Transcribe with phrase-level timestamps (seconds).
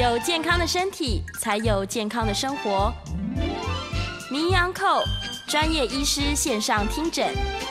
[0.00, 2.90] 有健康的身体，才有健康的生活。
[4.30, 5.02] 名医昂扣
[5.46, 7.28] 专业医师线上听诊，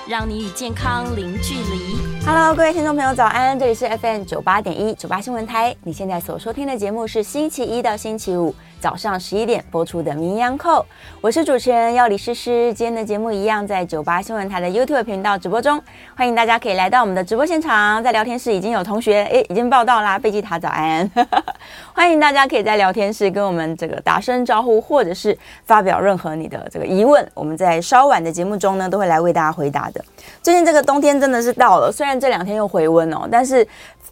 [0.08, 1.98] 让你与健康零距离。
[2.24, 3.58] Hello，各位听众朋友，早安！
[3.58, 5.76] 这里是 FM 九八点一九八新闻台。
[5.82, 10.80] 你现在所收听的节目是星期一到星期五早上十一点播出的《名医央叩》，
[11.20, 12.74] 我是主持人药理诗诗。
[12.74, 15.82] 今天的节目一样在九八新闻台的 YouTube 频道直播中，
[16.16, 18.02] 欢迎大家可以来到我们的直播现场。
[18.02, 21.10] 在聊天室已经有同学诶已经报到啦，贝吉塔早安！
[21.94, 30.02] 欢迎大家可以在聊天室跟我们这个打声招呼，或者是发表任何你的这个疑问，我们在稍晚的节目中呢都会来为大家回答的。
[30.41, 33.68] 最近这个冬天真的是到了，虽然这两天又回温哦，但是。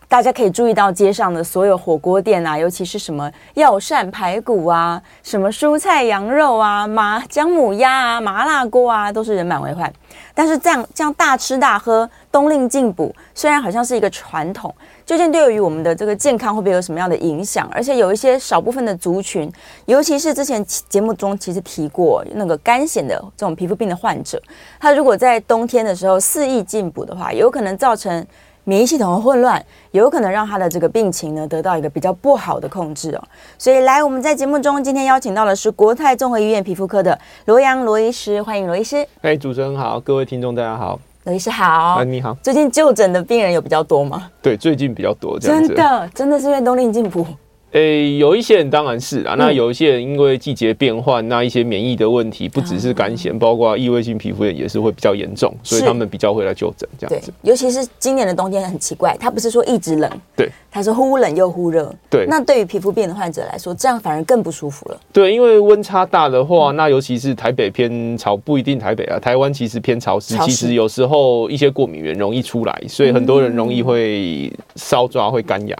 [0.09, 9.91] 大家可以注意到街上的所有火锅店啊，尤其是什么药膳排骨啊，什么蔬菜羊肉啊，麻姜母鸭啊，麻辣锅啊，都是人满为患。
[10.33, 14.73] 但是这样这样大吃大喝，冬令进补，虽然好像是一个传统，
[15.05, 17.67] 究竟对于我们的这个健康会不会有什么样的影响？
[17.73, 19.51] 而且有一些少部分的族群，
[19.87, 24.41] 尤其是之前节目中其实提过那个干癣的这种皮肤病的患者，
[24.79, 28.25] 他如果在冬天的时候肆意进补的话，有可能造成。
[28.69, 33.23] 免疫系统的混乱，有可能让他的这个病情呢得到一个比较不好的控制哦。
[33.57, 39.07] 所以来，我们在节目中今天邀请到的是国泰综合医院皮肤科的罗阳罗医师，欢迎罗医师。
[39.21, 41.95] 哎，主持人好，各位听众大家好，罗医师好。
[41.95, 42.35] 哎，你好。
[42.43, 44.29] 最近就诊的病人有比较多吗？
[44.41, 45.69] 对，最近比较多，这样子。
[45.69, 47.25] 真的，真的是因为冬令进补。
[47.71, 57.31] 诶、欸，有一些人当然是啊，那有一些人因为季节变换，那一些免疫的问题，不只是干癬，包括异位性皮肤炎也是会比较严重，所以他们比较会来就诊这样子。
[57.41, 62.25] 尤其是今年的冬天很奇怪，它不是说一直冷，对，它是忽冷又忽热，对。
[62.27, 64.99] 那对于皮肤病的患者来说，这样反而更不舒服了。
[65.11, 75.77] 对，因为温差大的话，那尤其是台北偏潮，不一定台北啊，台湾其实偏潮湿，其实有时候一些过敏源容易出来，所以很多人容易会烧抓、会干痒。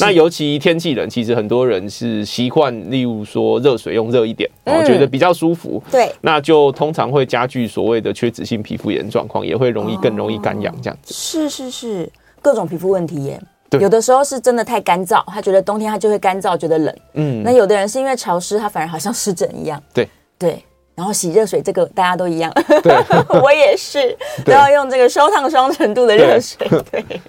[0.00, 2.20] 那尤其天气冷，其实很多人是。
[2.30, 5.82] 习惯，例如说热水用热一点，我、嗯、觉得比较舒服。
[5.90, 11.12] 对，那就通常会加剧所谓的缺脂性皮肤炎状况，也会容易更容易干痒这样子。
[11.12, 12.08] 是是是，
[12.40, 13.40] 各种皮肤问题耶。
[13.68, 16.96] 对，有的时候是真的太干燥，他觉得冬天他就会干燥，觉得冷。
[17.14, 19.82] 嗯，那有的人是因为潮湿，他反而好像湿疹一样。
[19.92, 20.08] 对
[20.38, 20.64] 对，
[20.94, 22.52] 然后洗热水，这个大家都一样。
[22.82, 22.94] 对，
[23.42, 26.66] 我也是， 都要用这个烧烫双程度的热水。
[26.68, 26.80] 对。
[26.90, 27.20] 对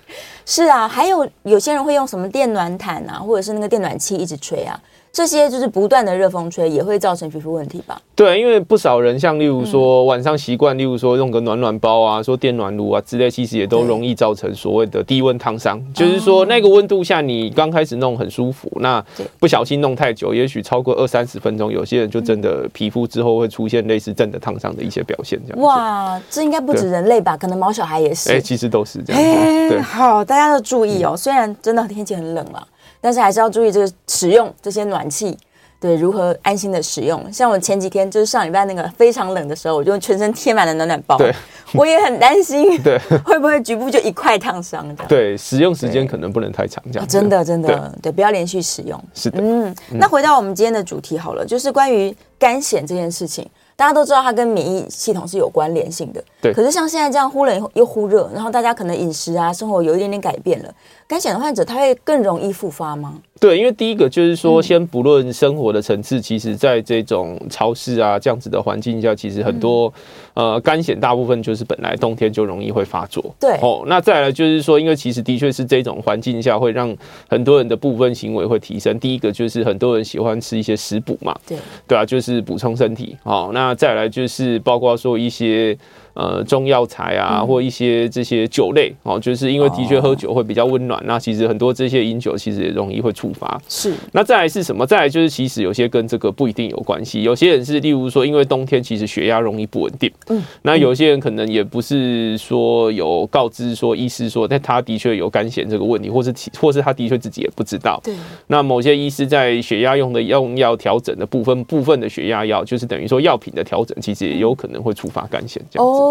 [0.54, 4.78] 是啊，还有有些人会用什么电暖毯啊，或者是那个电暖器一直吹啊。
[5.14, 8.02] 这些就是不断的热风吹，也会造成皮肤问题吧？
[8.16, 15.82] 对，因为不少人像例如说晚上习惯，例如说用个暖暖包啊，说电暖炉啊之类，其实也都容易造成所谓的低温烫伤。
[15.94, 19.04] 就是说那个温度下，你刚开始弄很舒服，那
[19.38, 25.38] 不小心弄太久，也许超过二三十分钟，有些人就真的皮肤之后会出现类似真的烫伤的一些表现。
[25.46, 27.36] 这样哇，这应该不止人类吧？
[27.36, 28.30] 可能毛小孩也是。
[28.32, 29.22] 哎、欸，其实都是这样。
[29.22, 31.18] 欸、对，好，大家要注意哦。
[31.18, 32.66] 虽然真的天气很冷了。
[33.02, 35.36] 但是还是要注意这个使用这些暖气，
[35.80, 37.34] 对，如何安心的使用。
[37.34, 41.18] 像我前几天就是上礼拜那个非常冷的时候，我就全身贴满了暖暖包。
[41.18, 41.34] 对，
[41.74, 45.08] 我也很担心， 对，会不会局部就一块烫伤这样？
[45.10, 47.08] 对，使用时间可能不能太长，这样。
[47.08, 49.04] 真的，真的，对，对，不要连续使用。
[49.16, 49.76] 是的，嗯。
[49.90, 53.50] 那回到我们今天的主题好了，就是关于干癣这件事情。
[53.74, 56.54] 大家都知道它跟免疫系统是有关联性的，对。
[56.54, 60.72] 可是像现在这样忽冷又忽热，然后大家可能饮食啊、生活有一点点改变了，
[61.12, 63.20] 干癬的患者他会更容易复发吗？
[63.38, 69.92] 对，因为第一个就是说，先不论生活的层次，嗯、其实在这种潮湿啊这样子的环境下，其实很多、
[70.36, 73.22] 嗯、呃干癬大部分就是本来冬天就容易会发作。
[73.38, 76.96] 对哦，那再来就是说，因为其实的确是这种环境下会让
[77.28, 78.98] 很多人的部分行为会提升。
[78.98, 81.58] 第一个就是很多人喜欢吃一些食补嘛，对
[81.90, 83.18] 对啊，就是补充身体。
[83.24, 85.78] 哦，那再来就是包括说一些。
[86.14, 93.62] 呃中药材啊，嗯、或一些这些酒类哦，就是因为的确喝酒会比较温暖，哦、那其实很多这些饮酒其实也容易会触发。
[93.68, 94.86] 是，那再来是什么？
[94.86, 108.00] 再来就是其实有些跟这个不一定有关系，有些人是例如说因为冬天其实血压容易不稳定，嗯，那有些人可能也不是说有告知说医师说，但他的确有肝炎这个问题，或是或是他的确自己也不知道。
[108.04, 108.14] 对，
[108.48, 116.02] 那某些医师在血压用的用药调整的部分，部分的血压药就是等于说药品的调整，其实也有可能会触发肝炎这样子。
[116.02, 116.11] 哦，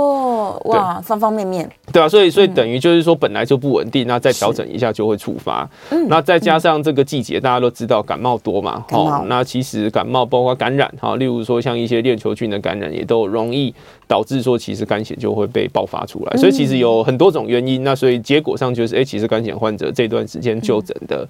[0.64, 1.68] 哇，方方面面。
[1.92, 5.68] 对啊，所以所以等于就是说本来就不稳定，那再调整一下就会触发。
[5.90, 13.74] 嗯，那再加上这个季节大家都知道感冒多嘛，哦，那其实感冒包括感染哈，例如说像一些链球菌的感染，也都容易
[14.06, 16.36] 导致说其实肝血就会被爆发出来。
[16.36, 21.26] 所以其实有很多种原因，那所以结果上就是，哎，其实肝血患者这段时间就诊的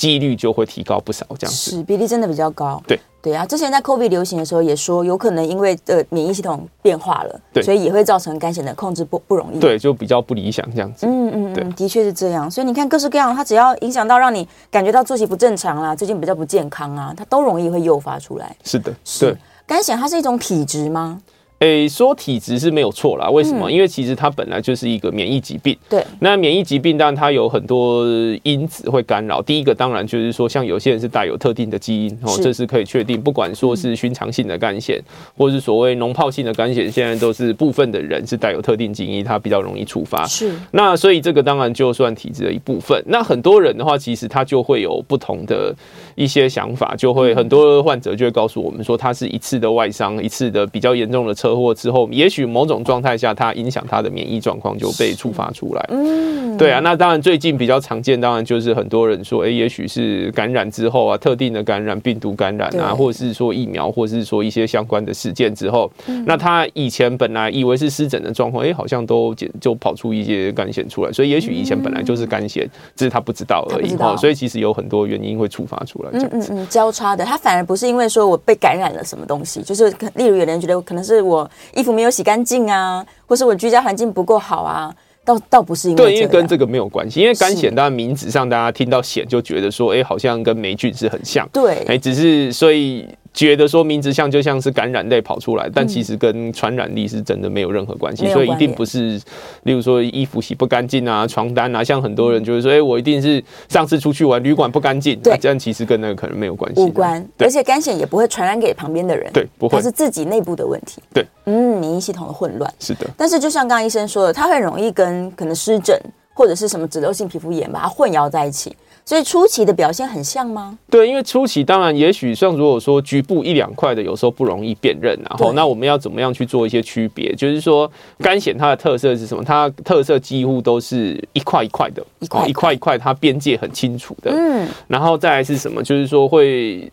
[0.00, 2.82] 几率就会提高不少，这样子是比例真的比较高。
[2.86, 9.60] 对对啊，之前在 COVID 流行的时候也说，有可能因为呃免疫系统变化了，对，所以也会造成干癬的控制不不容易。
[9.60, 11.06] 对，就比较不理想这样子。
[11.06, 12.50] 嗯嗯，对，的确是这样。
[12.50, 18.56] 所以你看各式各样，它只要影响到让你感觉到作息不正常啦，最近比较不健康啊，它都容易会诱发出来。
[18.64, 19.26] 是的，是。
[19.26, 19.36] 对，
[19.66, 21.20] 干癬它是一种体质吗？
[21.60, 23.28] 诶、欸，说体质是没有错啦。
[23.28, 23.70] 为什么？
[23.70, 25.76] 嗯、因为其实它本来就是一个免疫疾病。
[25.90, 26.02] 对。
[26.18, 28.06] 那免疫疾病当然它有很多
[28.44, 29.42] 因子会干扰。
[29.42, 33.20] 第一个当然就是说，像有些人是带有特定的基因哦，这是可以确定。
[33.20, 34.98] 不管说是寻常性的干癬，
[35.36, 40.26] 或是所谓脓泡性的干癬，现在都是部分的人是带有特定基因，它比较容易触发。
[40.26, 40.54] 是。
[40.70, 42.98] 那所以这个当然就算体质的一部分。
[43.06, 45.74] 那很多人的话，其实他就会有不同的
[46.14, 52.30] 一些想法，就会很多患者就会告诉我们说，他是一次的外伤，一次的比较严重的车祸之后，也。
[52.30, 55.84] 许某种状态下，它影响它的免疫状况就被触发出来。
[55.88, 56.78] 嗯，对啊。
[56.78, 65.90] 那当然，最近比较常见，当然就是很多人说，哎，也许是感染之后啊，特定的感染，病毒感染啊，或者是说疫苗，或者是说一些相关的事件之后，
[66.24, 71.10] 那他以前本来以为是湿疹的状况，哎，好像都就跑出一些干癬出来。
[71.12, 72.64] 所以，也许以前本来就是干癬，
[72.94, 73.92] 只是他不知道而已。
[73.98, 76.10] 哦，所以其实有很多原因会触发出来。
[76.12, 81.39] 嗯嗯嗯，交叉的，他反而不是因为说我被感染了什么东西，就是例如有人觉得可能是我
[81.74, 84.94] 衣服没有洗干净啊，或是我居家环境不够好啊，
[85.24, 87.20] 倒倒不是因为对，因为跟这个没有关系。
[87.20, 91.48] 因为干癣，当然名字上大家听到癣就觉得说，哎，好像跟霉菌是很像。
[91.52, 93.06] 对，哎，只是所以。
[93.32, 99.20] 觉得说名字像就像是感染类跑出来，但其实跟传染力是真的没有任何关系，所以一定不是，
[99.62, 115.96] 例如说衣服洗不干净啊，床单啊，像很多人就是说，哎，我一定是上次出去玩旅馆不干净，对，这样其实跟那个可能没有关系，无关，而且干癣也不会传染给旁边的人，对，不会，它是自己内部的问题，对，嗯，免疫系统的混乱，是的，但是就像刚刚医生说的，它很容易跟可能湿疹
[116.34, 118.76] 或者是什么脂漏性皮肤炎把它混淆在一起。
[119.10, 120.78] 所以初期的表现很像吗？
[120.88, 127.34] 对，因为初期当然也许像如果说局部一两块的，有时候不容易辨认，然后那我们要怎么样去做一些区别？
[127.34, 127.90] 就是说
[128.20, 129.42] 干癣它的特色是什么？
[129.42, 134.30] 它特色几乎都是一块一块的，一块一块一块，它边界很清楚的。
[134.30, 135.82] 嗯，然后再来是什么？
[135.82, 136.88] 就是说会。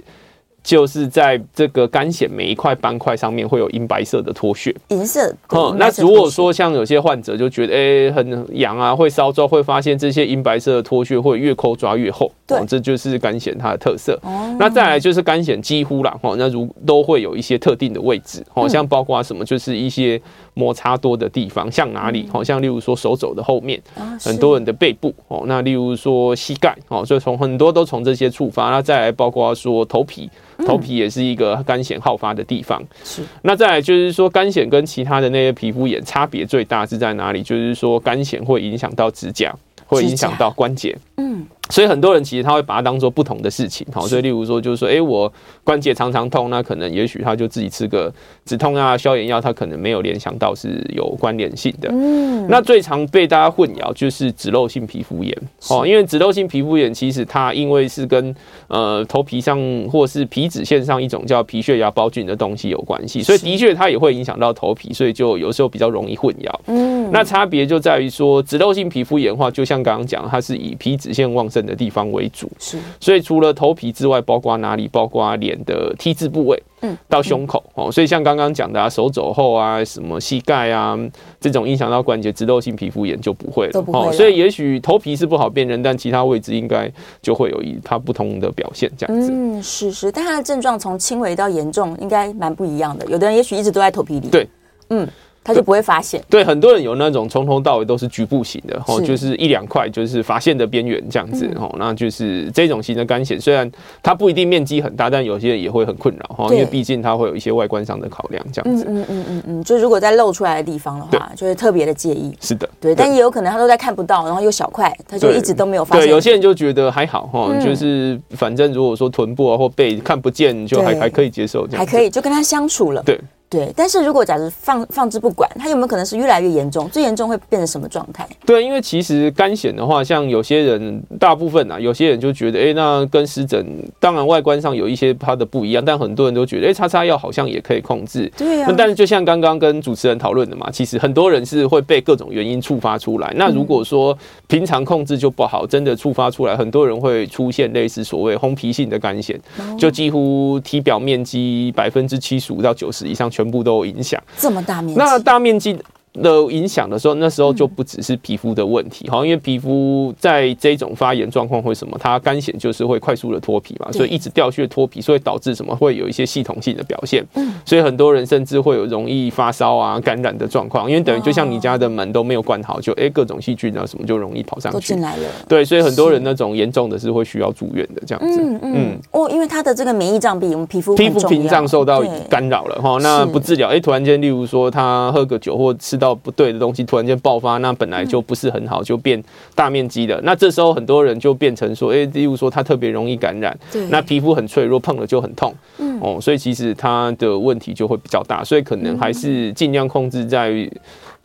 [0.67, 5.33] 就是在这个干癬每一块斑块上面会有银白色的脱屑，银色。
[5.51, 14.19] 嗯，那如果说像有些患者就觉得哎、欸、很痒啊，会烧焦，会发现这些银白色的脱屑会越抠抓越厚，对，这就是干癬它的特色。
[14.23, 20.21] 哦，那再来就是干癬几乎啦，哈，那如都会有一些特定的位置，好像包括什么，就是一些
[20.53, 22.27] 摩擦多的地方，像哪里？
[22.29, 23.81] 好像例如说手肘的后面，
[24.19, 30.29] 很多人的背部，哦，那例如说膝盖，哦，所以从很多都从这些触发，那再来包括说头皮。
[30.65, 32.81] 头皮也是一个干癣好发的地方。
[33.03, 37.43] 是，那再来就是说，干癣跟其他的那些皮肤炎差别最大是在哪里？
[37.43, 39.53] 就是说，干癣会影响到指甲，
[39.85, 40.97] 会影响到关节。
[41.17, 41.45] 嗯。
[41.69, 45.31] 所以很多人其实他会把它当做不同的事情，好，所以例如说就是说，哎，我
[45.63, 48.13] 关节常常痛，那可能也许他就自己吃个
[48.45, 51.89] 止痛啊、消炎药，他可能没有联想到是有关联性的。
[51.91, 55.35] 嗯，那最常被大家混淆就是脂漏性皮肤炎，
[55.69, 58.33] 哦，因为脂漏性皮肤炎其实它因为是跟
[58.67, 59.59] 呃头皮上
[59.91, 66.51] 或是皮脂腺上一种叫皮屑芽孢菌的东西有关系，所以的确它也会影响到头皮，所以就有时候比较容易混淆。
[66.67, 74.87] 嗯，那差别就在于说脂漏性皮肤炎的话，就像刚刚讲，它是以皮脂腺旺盛的地方为主，是，所以除了头皮之外，包括哪里？
[74.87, 77.91] 包括脸的 T 字部位，嗯，到胸口哦。
[77.91, 80.97] 所以像刚刚讲的啊，手肘后啊，什么膝盖啊，
[81.39, 84.11] 这种影响到关节脂漏性皮肤炎就不会了哦。
[84.11, 89.31] 所以也许头皮是不好辨认，但其他位置应该就会有一它不同的表现这样子。
[89.31, 93.05] 嗯，是是，但它的症状从轻微到严重应该蛮不一样的。
[93.07, 94.47] 有的人也许一直都在头皮里，对，
[94.89, 95.07] 嗯。
[95.47, 96.21] 他就不会发现。
[96.29, 103.71] 对，很多人有那种从头到尾都是局部型的，哦，就是一两块，就是发现的边缘这样子，哦，那就是这种型的干癣，虽然
[104.03, 108.83] 它不一定面积很大，但有些人也会很困扰，哈，因为毕竟它会有一些外观上的考量，这样子。
[108.89, 112.35] 嗯嗯嗯嗯，就如果在露出来的地方的话，就会特别的介意。
[112.41, 116.05] 是的，对，但也有可能他都在看不到，然后又小块，他就一直都没有发现。
[116.05, 123.01] 对，有些人就觉得还好，哈，就是反正如果说臀部啊或背看不见，就还还可以接受，这样还可以就跟他相处了。
[123.03, 123.17] 对。
[123.49, 126.89] 对，但是如果假如放放置不管，它有没有可能是越来越严重？
[126.89, 128.27] 最严重会变成什么状态？
[128.45, 133.65] 对，因为其实肝癣的话，像有些人，大部分啊，有些人就觉得，哎，那跟湿疹，
[133.99, 138.29] 当然外观上有一些它的不一样，但很多人都觉得，哎，擦擦药好像也可以控制。
[138.37, 138.67] 对啊。
[138.69, 143.33] 那但是就像刚刚跟主持人讨论的嘛，其实很多人是会被各种原因触发出来。
[143.37, 149.39] 那如果说平常控制就不好，真的触发出来，很多人会出现类似所谓红皮性的肝癣，
[149.77, 154.19] 就几乎体表面积百分之七十五到九十以上全部都有影响。
[154.35, 155.77] 这么大面积，那大面积。
[156.21, 167.25] 的影响的时候，那时候就不只是皮肤的问题哈，因为皮肤在这种发炎状况会什么，它干癣就是会快速的脱皮嘛，所以一直掉屑脱皮，所以导致什么会有一些系统性的表现，
[167.65, 186.83] 所以很多人甚至会有容易发烧啊、感染的状况，因为等于就像你家的门都没有关好，就哎各种细菌啊什么就容易跑上去进来了，对，所以很多人那种严重的是会需要住院的这样子，嗯嗯哦，因为它的这个免疫障壁，我们皮肤皮肤屏障受到干扰了哈，那不治疗，哎突然间例如说他喝个酒或吃到不对的东西。
[186.83, 189.21] 突然间爆发，那本来就不是很好，就变
[189.55, 190.19] 大面积的。
[190.23, 193.57] 那这时候很多人就变成说，哎，例如说他特别容易感染，
[193.89, 195.53] 那皮肤很脆弱，碰了就很痛，
[196.01, 200.71] 哦，所以其实他的问题就会比较大，所以可能还是尽量控制在于。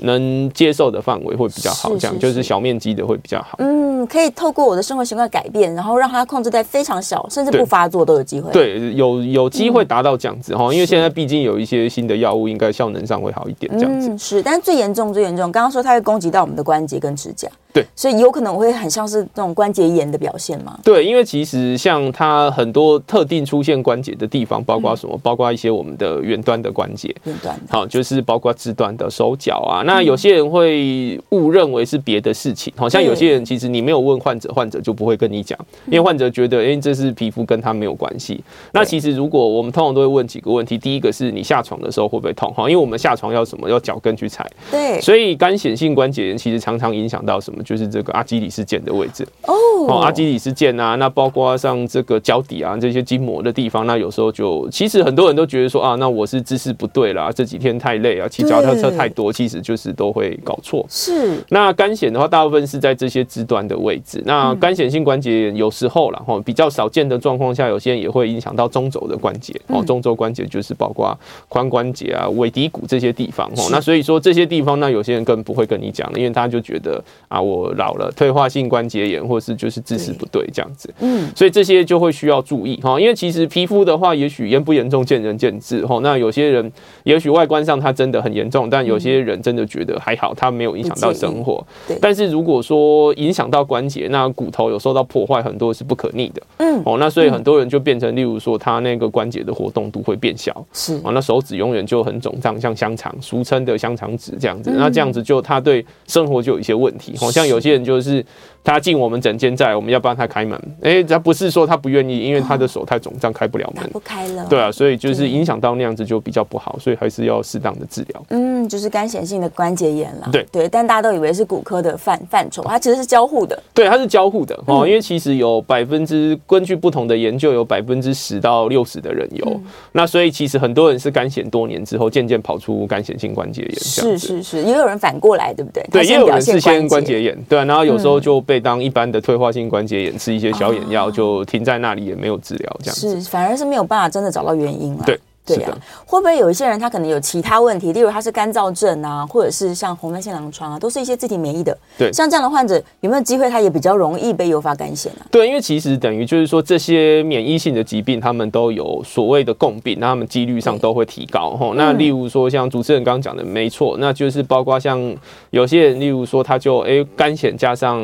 [0.03, 3.57] 能接受的范围会比较好，这样就是小面积的会比较好。
[3.59, 8.53] 嗯，可以透过我的生活习惯改变，然后让它控制在非常小，甚至不发作都有机会。
[8.53, 13.71] 对，有有机会达到这样子哈，因为现在毕竟有一些新的药物，应该效能上会好一点。
[13.79, 17.49] 这样子、嗯、是，但是最严重、最严重，刚刚说它会攻击到我们的关节跟指甲。
[17.75, 20.79] 对，所以有可能会很像是这种关节炎的表现吗？
[20.85, 25.19] 对，因为其实像它很多特定出现关节的地方，包括什么？
[25.23, 29.83] 包括一些我们的远端的关节，远端好，就是包括肢端的手脚啊。
[29.87, 38.41] 那有些人会误认为是别的事情，好像有些人其实你没有问患者，患者就不会跟你讲，因为患者觉得，哎，这是皮肤跟他没有关系。
[38.73, 42.53] 那其实如果我们通常都会问几个问题，第一个是你下床的时候会不会痛？
[42.55, 43.69] 哈，因为我们下床要什么？
[43.69, 44.49] 要脚跟去踩。
[44.71, 47.61] 对，所以干显性关节炎其实常常影响到什么？
[47.65, 49.55] 就是这个阿基里斯腱的位置哦，
[49.89, 60.85] 哦，阿基里斯腱啊，那包括像这个脚底啊这些筋膜的地方，那有时候就其实很多人都觉得说啊，那我是姿势不对啦，这几天太累啊，骑脚踏车太多，其实就是都会搞错。
[60.91, 64.23] 是，那干癣的话，大部分是在这些肢端的位置。
[64.27, 73.69] 那干癣性关节炎有时候啦，哈，比较少见的状况下，有些人也会影响到中轴的关节哦，中轴关节就是包括髋关节啊、尾骶骨这些地方哦。
[73.71, 78.11] 那所以说这些地方，那有些人更不会跟你讲了，因为他就觉得啊，我老了。
[78.13, 85.99] 退化性关节炎，或是就是姿势不对这样子，嗯，所以这些就会需要注意哈，因为其实皮肤的话，也许严不严重见仁见智哈。
[86.03, 86.71] 那有些人
[87.05, 91.65] 也许外观上他真的很严重，但有些人真的觉得还好，它没有影响到生活。
[91.87, 96.43] 对，但是如果说影响到关节，那骨头有受到破坏，很多是不可逆的。
[96.59, 104.71] 嗯，哦，那所以很多人就变成，例如说他那个关节的活动度会变小，是啊，那手指永远就很肿胀，像香肠，俗称的香肠指这样子。
[104.75, 107.15] 那这样子就他对生活就有一些问题。
[107.17, 108.25] 好像有些人就是。
[108.65, 110.57] 是他进我们整间，在我们要帮他开门。
[110.83, 114.47] 哎、欸，他不是说他不愿意，因为他的手太肿胀，开不了门，不开了。
[114.49, 118.25] 对啊，所以就是影响到那样子就比较不好，所以还是要适当的治疗。
[118.31, 120.29] 嗯，就是干显性的关节炎了。
[120.31, 123.61] 对对，但大家都以为是骨科的范范畴，它其实是交互的。
[123.75, 129.45] 对，它是交互的哦，因为其实有百分之根据不同的研究，有百分之十到六十的人有。
[129.47, 133.75] 嗯、那所以其实很多人是干癬多年之后，渐渐跑出干显性关节炎。
[133.75, 135.83] 是是是，也有人反过来，对不对？
[135.91, 143.21] 对，也有人是先关节炎，对、啊，然后有时候就被当一般的退化性关节炎，吃一些消炎药就停在那里，也没有治疗，这样子。
[143.21, 145.03] 是，反而是没有办法真的找到原因了。
[145.05, 145.19] 对。
[145.45, 145.75] 对呀、啊，
[146.07, 151.77] 会不会有一些人他可能有其他问题，例如他是干燥症啊，或者是像红斑性狼疮啊，都是一些自体免疫的。
[151.99, 155.27] 对，像这样的患者有没有机会他也比较容易被诱发干癬啊？
[155.33, 161.51] 对，因为其实等于就是说这些免疫性的疾病，他们都有所谓的共病，那他们几率上都会提高。
[161.57, 165.13] 哈，那例如说像主持人刚刚讲的没错，那就是包括像
[165.51, 168.01] 有些人，例如说他就哎干癬加上，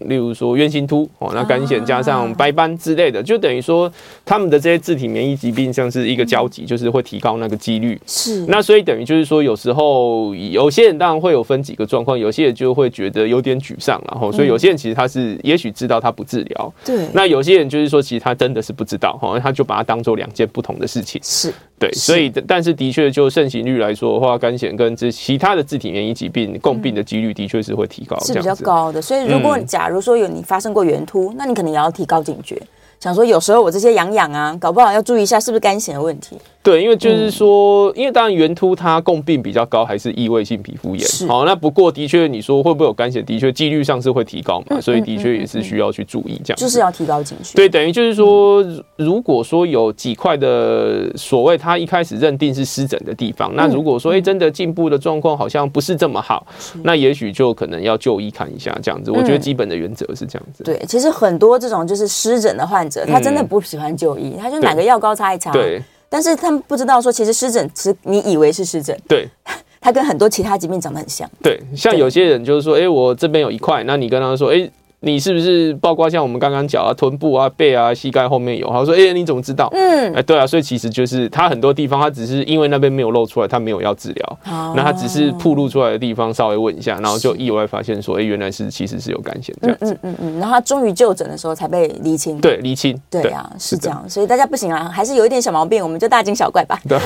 [0.00, 3.90] 例如说圆形突哦，那干癬加上白斑之类的，就等于说
[4.26, 6.81] 他们的这些自体免疫疾病像是一个交集，就是。
[6.82, 8.00] 就是会提高那个几率。
[8.06, 17.06] 是，那所以等于就是说，有时候有些人当然会有分几个状况，有些人就会觉得有点沮丧，然后所以有些人其实他是也许知道他不治疗，对。
[17.12, 21.20] 那有些人就是说，其实他真的是不知道，哈，他就把它当做两件不同的事情。
[21.22, 21.88] 是，对。
[21.92, 29.00] 所以，但是的确就盛行率来说的话，干癬跟这其他的自体免疫疾病共病的几率的确是会提高，是比较高的。
[29.00, 32.60] 所以，如果假如说有你发生过圆秃，那你可能也要提高警觉。
[32.98, 36.38] 想说有时候我这些痒痒啊，搞不好要注意一下是不是干癬的问题。
[36.62, 41.04] 对，因为就是说，嗯、因为当然圆秃它共病比较高，还是异位性皮肤炎。
[41.04, 41.26] 是。
[41.26, 43.20] 好，那不过的确你说会不会有干血？
[43.22, 46.56] 的确几率上是会提高嘛，嗯、所以的确也是需要去注意这样。
[46.56, 47.56] 就是要提高警觉。
[47.56, 48.64] 对，等于就是说，
[48.96, 56.46] 如果说有几块的所谓他一开始认定是湿疹的地方，嗯、那如果说哎真的进步的状况好像不是这么好，
[56.84, 59.10] 那也许就可能要就医看一下这样子。
[59.10, 60.62] 我觉得基本的原则是这样子。
[60.62, 65.50] 对，其实很多这种就是湿疹的患者，他真的不喜欢就医，他就买个药膏擦一擦。
[65.50, 65.82] 对。
[66.12, 69.26] 但是他们不知道说，其实湿疹，其实你以为是湿疹，对，
[69.80, 71.26] 它跟很多其他疾病长得很像。
[71.42, 74.72] 对，像有些人就是说，哎、欸，我这边有一块，那你跟他说，哎、欸。
[75.04, 78.68] 你是不是包括像我们刚刚讲啊，臀部啊、背啊、膝盖后面有？
[78.68, 84.38] 他说：“哎、欸，你怎么知道？”嗯，哎、欸，对啊，所以其实就是他很多地方，他只是因为那边没有露出来，他没有要治疗。
[84.46, 89.92] 哦，那他只是暴露出来的地方稍微问一下，然后就意外发现说：“哎、欸，原来是其实是有干癬这样子。
[89.92, 92.40] 嗯”嗯嗯嗯，然后他终于就诊的时候才被厘清。
[92.40, 92.96] 对，厘清。
[93.10, 94.08] 对啊，是这样。
[94.08, 96.78] 所以大家不行啊，还是有一点小毛病，我们就大惊小怪吧。
[96.88, 96.96] 对，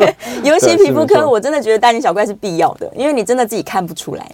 [0.42, 4.26] 尤其皮肤科，我真的觉得大惊小怪是必要的，因为你真的自己看不出来。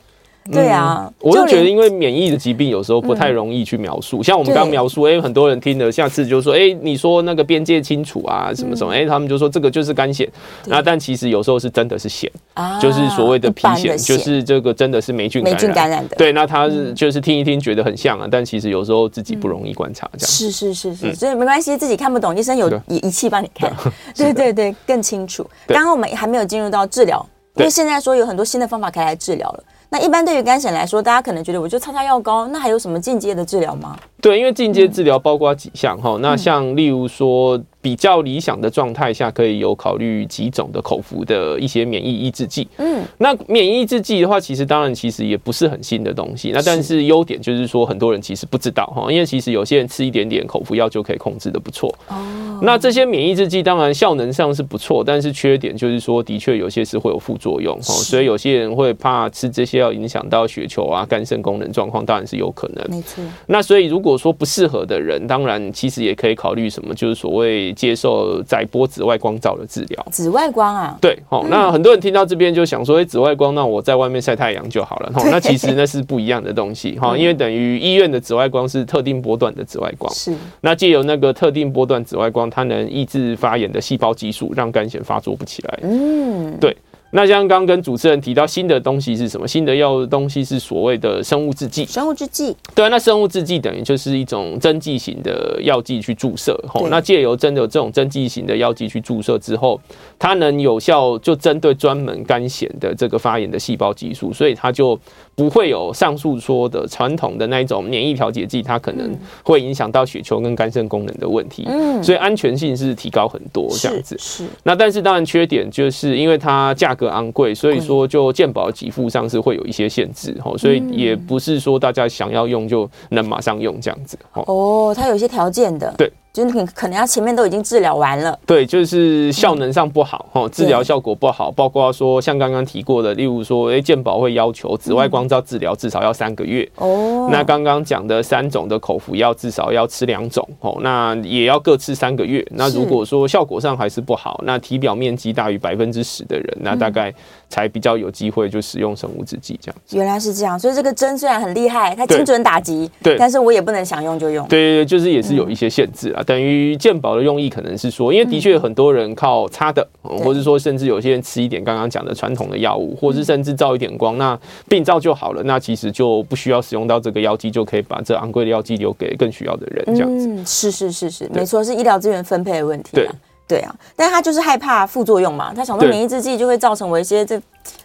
[0.51, 4.19] 对啊，嗯、我就觉得，因为免疫的疾病有时候不太容易去描述。
[4.19, 10.29] 嗯、像我们刚描述，哎、欸，很多人听了，下次就说，哎、欸，你说那个边界清楚啊，什么什么，哎、欸，他们就说这个就是肝癣。
[10.67, 15.61] 那但其实有时候是真的是癣，啊、就是所谓的皮癣，就是这个真的是霉菌感染。
[15.61, 16.17] 霉菌感染的。
[16.17, 20.33] 对，那他是就是听一听觉得很像啊，但其实有时候自己不容易观察，这样、嗯。
[20.33, 23.73] 是是是是，所以没关系，自己看不懂，医生有仪仪器帮你看。
[24.17, 25.49] 对对对，更清楚。
[25.69, 27.25] 刚刚我们还没有进入到治疗，
[27.57, 29.65] 因为现在说有很多新的方法可以来治疗了。
[29.93, 33.95] 那一般对于干癬来说，大家可能觉得我就擦擦药膏，那还有什么进阶的治疗吗？
[34.23, 37.61] 对，因为进阶治疗包括几项哈，那像例如说。
[37.83, 42.67] 比较理想的状态下，可以有考虑几种的口服的一些免疫抑制剂。
[42.77, 46.53] 嗯，那免疫抑制剂的话，其实当然其实也不是很新的东西。
[46.55, 51.93] 那但是优点就是说，很多人其实不知道哈，因为其实有些人吃一点点口服药就可以控制的不错。
[52.07, 62.87] 哦，那这些免疫抑制剂当然效能上是不错，但是缺点就是说，的确有些是会有副作用哈，所以有些人会怕吃这些要影响到血球啊、肝肾功能状况，当然是有可能。
[62.89, 63.25] 没错。
[63.47, 67.72] 那所以如果说不适合的人，当然其实也可以考虑什么，就是所谓。
[67.73, 86.77] 接受载波紫外光照的治疗，紫外光啊，对，好，那很多人听到这边就想说，哎，紫外光，那我在外面晒太阳就好了， 哈，那其实那是不一样的东西，哈，因为等于医院的紫外光是特定波段的紫外光，是，那借由那个特定波段紫外光，它能抑制发炎的细胞激素，让肝炎发作不起来，嗯，对。
[87.15, 89.47] 那像刚刚跟主持人提到新的东西是什么？
[89.47, 91.85] 新的药物东西是所谓的生物制剂。
[91.85, 99.79] 生物制剂，对啊，那生物制剂等于就是一种针剂型的药剂去注射，吼，那借由真的有这种针剂型的药剂去注射之后，
[100.19, 104.99] 它能有效就针对专门肝炎的这个发炎的细胞激素，所以它就。
[105.35, 109.11] 不会有上述说的传统的那一种免疫调节剂，它可能
[109.43, 111.65] 会影响到血球跟肝肾功能的问题。
[111.67, 114.17] 嗯，所以安全性是提高很多这样子。
[114.19, 114.45] 是。
[114.63, 120.37] 那但是当然缺点就是因为它价格昂贵，所以说就健保给付上是会有一些限制。
[120.45, 124.19] 哦，所以也不是说大家想要用就能马上用这样子。
[124.35, 125.93] 哦，它有一些条件的。
[125.97, 126.13] 对。
[126.33, 136.67] 就是你可能要前面都已经治疗完了，对，就是效能上不好哦，治疗效果不好，包括说像刚刚提过的，例如说，哎，健保会要求紫外光照治疗至少要三个月。
[136.77, 137.29] 哦。
[137.31, 142.43] 那刚刚讲的三种的口服药至少要吃两种哦，那也要各吃三个月。
[142.53, 147.13] 那如果说效果上还是不好，那体表面积大于百分之十的人，那大概
[147.53, 149.77] 才比较有机会就使用生物制剂这样。
[149.91, 154.49] 原来是这样，所以这个针虽然很厉害，它精准打击，对，但是我也不能想用就用。
[154.49, 156.23] 对对对，就是也是有一些限制啊。
[156.23, 170.27] 等于健保的用意可能是说，因为的确很多人靠擦的，或者说甚至有些人吃一点刚刚讲的传统的药物，或是甚至照一点光，那病照就好了，那其实就不需要使用到这个药剂，就可以把这昂贵的药剂留给更需要的人，这样子。
[170.27, 172.93] 嗯，是是是是，没错，是医疗资源分配的问题。
[172.95, 173.07] 对
[173.53, 177.39] 对啊，但是他就是害怕副作用嘛，他想说免疫制剂就会造成我一些这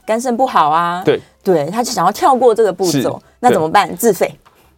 [0.06, 1.02] 肝肾不好啊。
[1.04, 3.94] 对对，他就想要跳过这个步骤，那怎么办？
[3.98, 4.34] 自费。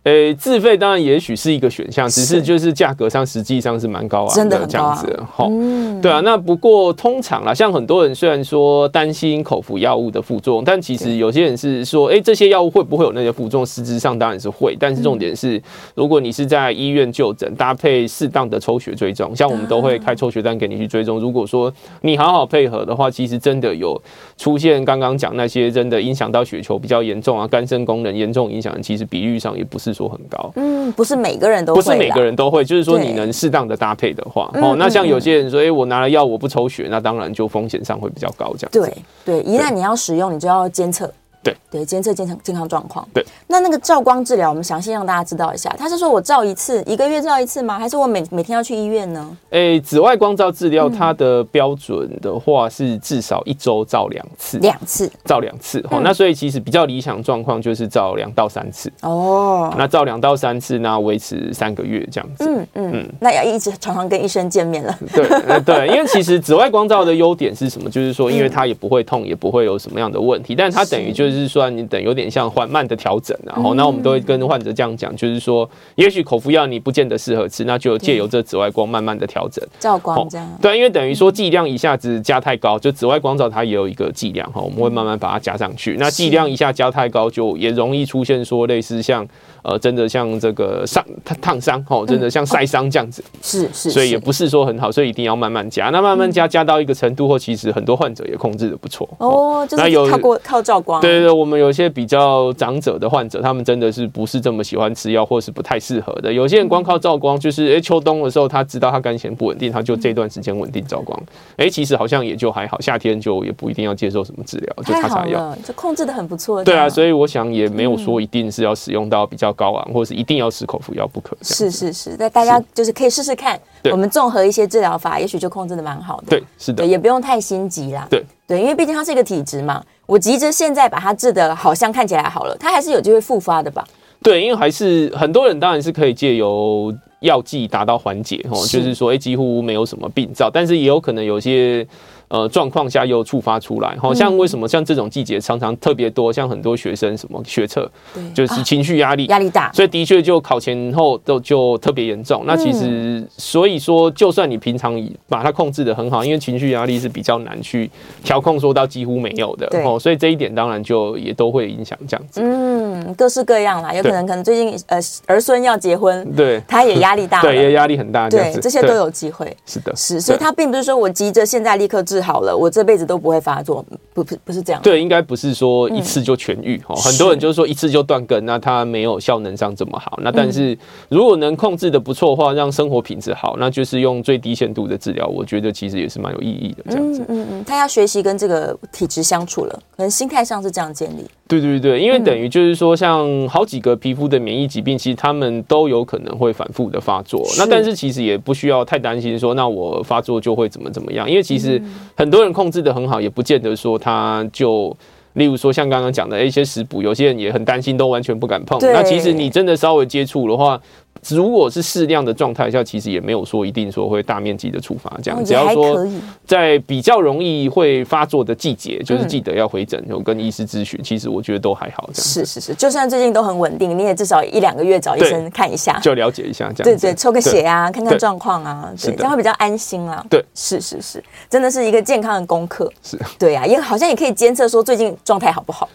[0.09, 5.19] 诶、欸，自费当然也许是一个选项，只是就是价格上实际上是蛮高昂的，真的这样子。
[5.31, 6.19] 好、嗯，对啊。
[6.21, 13.65] 那不过通常啦，像很多人虽然说担心口服药物的副作用，但其实有些人是说，哎、欸，这些药物会不会有那些副作用？
[13.65, 15.61] 实质上当然是会，但是重点是，
[15.93, 21.19] 如果你是在医院就诊，搭配适当的抽血追踪，像我们都会开抽血单给你去追踪。
[21.19, 24.01] 如果说你好好配合的话，其实真的有
[24.37, 30.51] 出现刚刚讲那些真的影响到血球比较严重啊，肝肾功能严重影响，其实比率上也不是说很高。
[30.55, 38.79] 嗯，不是每个人都会，不是每个人都会，就是说你能适当的搭配的话，哦，那像有些人说，哎，我拿了药我不抽血，那当然就风险上会比较高，这样子。
[39.25, 41.11] 对对，一旦你要使用，你就要监测。
[41.41, 43.07] 对对，监测健康健康状况。
[43.13, 45.73] 对，那那个照光治疗，我们详细让大家知道一下。
[45.77, 47.79] 他是说我照一次，一个月照一次吗？
[47.79, 49.37] 还是我每每天要去医院呢？
[49.51, 55.79] 诶、欸，紫外光照治疗它的标准的话是至少一周照两次，两次照两次。
[55.91, 58.91] 哦、嗯，那所以其实比较理想状况就是照两到三次。
[59.01, 62.45] 哦，那照两到三次，那维持三个月这样子。
[62.45, 64.99] 嗯嗯嗯，那要一直常常跟医生见面了。
[65.13, 67.89] 对对，因为其实紫外光照的优点是什么？
[67.89, 71.99] 就是说，因为它也不会痛，也不会有什么样的问题，但它等于就是说，你等。
[71.99, 80.47] 有点像缓慢的调整，然后那我们都会跟患者这样讲，就是说，也许口服药你不见得适合吃，那就借由这紫外光慢慢的调整，照光这样。
[80.61, 85.97] 对，因为等于说剂量一下子加太高，就紫外光照它也有一个剂量哈，我们会慢慢把它加上去。
[85.99, 89.27] 那剂量一下加太高，就也容易出现说类似像
[89.61, 91.05] 呃，真的像这个伤
[91.41, 93.21] 烫伤哦，真的像晒伤这样子。
[93.41, 95.89] 是是，所以也不是说很好，所以一定要慢慢加。
[95.89, 99.67] 那慢慢加加到一个程度后，其实很多患者也控制的不错哦。
[99.69, 101.01] 就是靠过靠照光。
[101.01, 106.31] 对对对，我们有些比较长者的患者，他们真的是不是这么喜欢吃药，或是不太适合的。
[106.31, 111.19] 有些人光靠照光，就是哎、欸，秋冬的时候他知道他肝鈷不稳定，他就这段时间稳定照光。
[111.57, 116.63] 哎、欸，其实好像也就还好，夏天就也不一定要接受什么治疗，就擦擦药，就控制的很不错。
[116.63, 121.37] 对啊，所以我想也没有说一定是要使用到比较高昂，或是一定要吃口服药不可。
[121.41, 123.59] 是是是，那大家就是可以试试看，
[123.91, 126.27] 我们综合一些治疗法，也许就控制的蛮好的。
[126.29, 128.07] 对，是的，也不用太心急啦。
[128.09, 129.81] 对对，因为毕竟它是一个体质嘛。
[130.07, 133.87] 我急着现在把它治得好像看起来好了，它还是有机会复发的吧？
[134.23, 141.87] 对，因为还是很多人当然是可以借由药剂达到缓解哦，就是说，哎，几乎没有什么病灶，但是也有可能有些。
[142.29, 147.89] 呃，状况下又触发出来，好像为什么像这种季节常常特别多，像很多学生什么学测，
[148.35, 149.25] 就是情绪压力。
[149.25, 152.43] 压力大，所以的确就考前后都就特别严重。
[152.45, 157.89] 那其实所以说，就算你平常把它控制得很好，因为情绪压力是比较难去
[158.23, 162.41] 调控，说到几乎没有的，哦，所以这一点当然就也都会影响这样子。
[162.43, 169.57] 嗯，各式各样啦，有可能可能最近呃儿孙要结婚，对，他也压力大， 对，也压力很大，对，这些都有机会。
[169.65, 172.18] 是的，是，所以他并不是说我急着现在立刻治。
[172.21, 174.81] 好了，我这辈子都不会发作，不不不是这样。
[174.81, 176.95] 对，应该不是说一次就痊愈哦。
[176.95, 180.19] 很多人就是说一次就断根，那他没有效能上这么好。
[180.21, 180.77] 那但是
[181.09, 185.27] 如果能控制的不错的话，让生活品质好，那就是用最低限度的治疗。
[185.27, 186.83] 我觉得其实也是蛮有意义的。
[186.89, 191.25] 这样子，嗯嗯，他要学习跟这个体质相处了，可能心态上是这样建立。
[191.49, 197.43] 对对对，因为等于就是说，像好几个皮肤的免疫疾病，其实他们都有可能会反复的发作。
[197.57, 201.81] 那但是其实也不需要太担心，说那我发作就会怎么怎么样，因为其实
[202.15, 204.95] 很多人控制的很好，也不见得说他就，
[205.33, 208.77] 例如说像刚刚讲的一些食补，有些人也很担心，都完全不敢碰。
[208.81, 210.79] 那其实你真的稍微接触的话。
[211.27, 215.43] 如果是适量的状态下，其实也没有说一定说会大面积的触发这样。
[215.43, 216.07] 只要说
[216.45, 220.99] 在比较容易会发作的季节，就是记得要回诊，有跟医师咨询。
[221.03, 222.27] 其实我觉得都还好这样。
[222.27, 226.83] 是是是，就算最近都很稳定，你也至少一两个月找医生看一下，就了解一下这样。
[226.83, 230.25] 对对，抽个血啊，看看状况啊，对，这样会比较安心啦。
[230.29, 232.91] 对，是是是，真的是一个健康的功课。
[233.03, 235.87] 是，对啊，也好像也可以监测说最近状态好不好。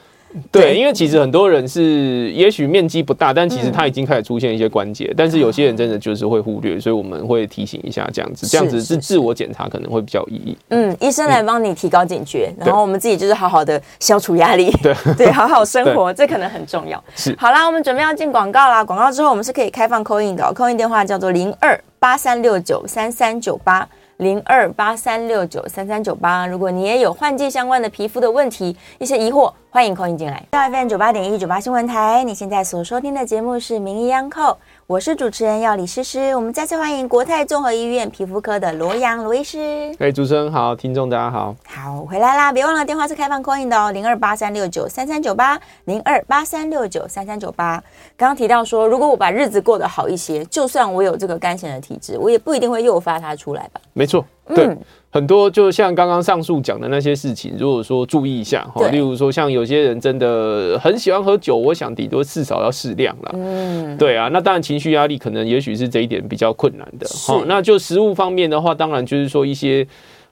[0.51, 10.57] 对，因为其实很多人是，也许面积不大，但其实他已经开始出现一些关节，但是有些人真的就是会忽略，所以我们会提醒一下，这样子，这样子是自我检查可能会比较有意义。
[10.70, 14.94] 嗯，医生来帮你提高警觉，然后我们自己就是好好的消除压力，对。
[15.16, 17.03] 对，好好生活，这可能很重要。
[17.14, 23.88] 是，好啦，我们准备要进广告啦，广告之后我们是可以开放 call in 的，call in 电话叫做零二八三六九三三九八。
[24.18, 30.40] 零二八三六九三三九八，如果你也有换季相关的皮肤的问题，一些疑惑，欢迎 call 进来。
[30.50, 36.37] 到 FM 九八点一九八新闻台，你现在所收听的节目是名医央叩，我是主持人药理诗诗。
[36.37, 39.97] 我们再次欢迎国泰综合医院皮肤科的罗阳罗医师。
[39.99, 42.53] 哎，主持人好，听众大家好，好回来啦！
[42.53, 47.83] 别忘了电话是开放 call in 的哦，零二八三六九三三九八，零二八三六九三三九八。
[48.14, 53.81] 刚刚提到说，如果我把日子过得好一些，就算我有这个肝炎的体质，我也不一定会诱发它出来吧？
[53.94, 54.77] 没错，对。
[55.14, 63.31] 很多就像刚刚上述讲的那些事情，如果说注意一下哈，例如说像有些人真的很喜欢喝酒，我想顶多至少要适量啦。
[63.35, 67.07] 嗯，对啊，那当然情绪压力可能也许是这一点比较困难的。
[67.29, 69.87] 好，那就食物方面的话，当然就是说一些。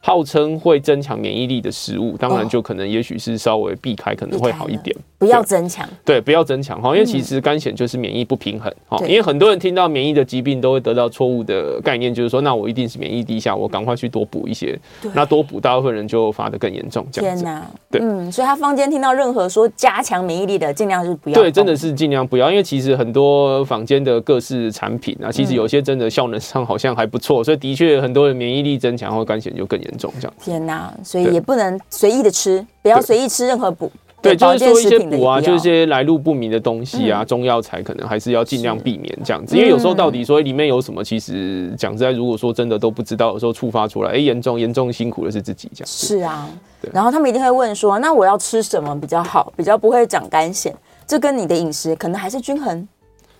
[0.05, 4.95] 号称会增强免疫力的食物，当然就可能也许是稍微避开，可能会好一点。
[5.17, 8.99] 不要增强，对，不要增强哈，因为其实肝显就是免疫不平衡哈。
[9.07, 14.77] 因为很多人听到免疫的疾病都会得到错误的概念，就是说那我一定是免疫低下，我赶快去多补一些。
[15.15, 17.07] 那多补，大部分人就发的更严重。
[17.13, 17.45] 这样子。
[17.45, 21.35] 天哪，对，嗯，所以他坊间听到任何说加强免疫力的，尽量是不要。
[21.35, 30.35] 对，真的是尽量不要，因为其实很多坊间的各式产品啊，其实有些真的效能上好像还不错，所以的确很多人免疫力增强后干癬就更严重这样。
[30.41, 33.91] 天哪，所以也不能随意的吃，不要随意吃任何补。
[34.21, 45.89] 对，就是说一些补啊，就是一些来路不明的东西啊，中药材可能还是要尽量避免这样子，因为有时候到底说里面有什么，其实讲实在，如果说真的都不知道，有时候触发出来，哎，严重严重辛苦的是自己这样。
[45.89, 46.49] 是啊，
[46.93, 50.73] 然后他们一定会问说，那我要吃什么比较好，比较不会长干癬？
[51.05, 52.87] 这跟你的饮食可能还是均衡。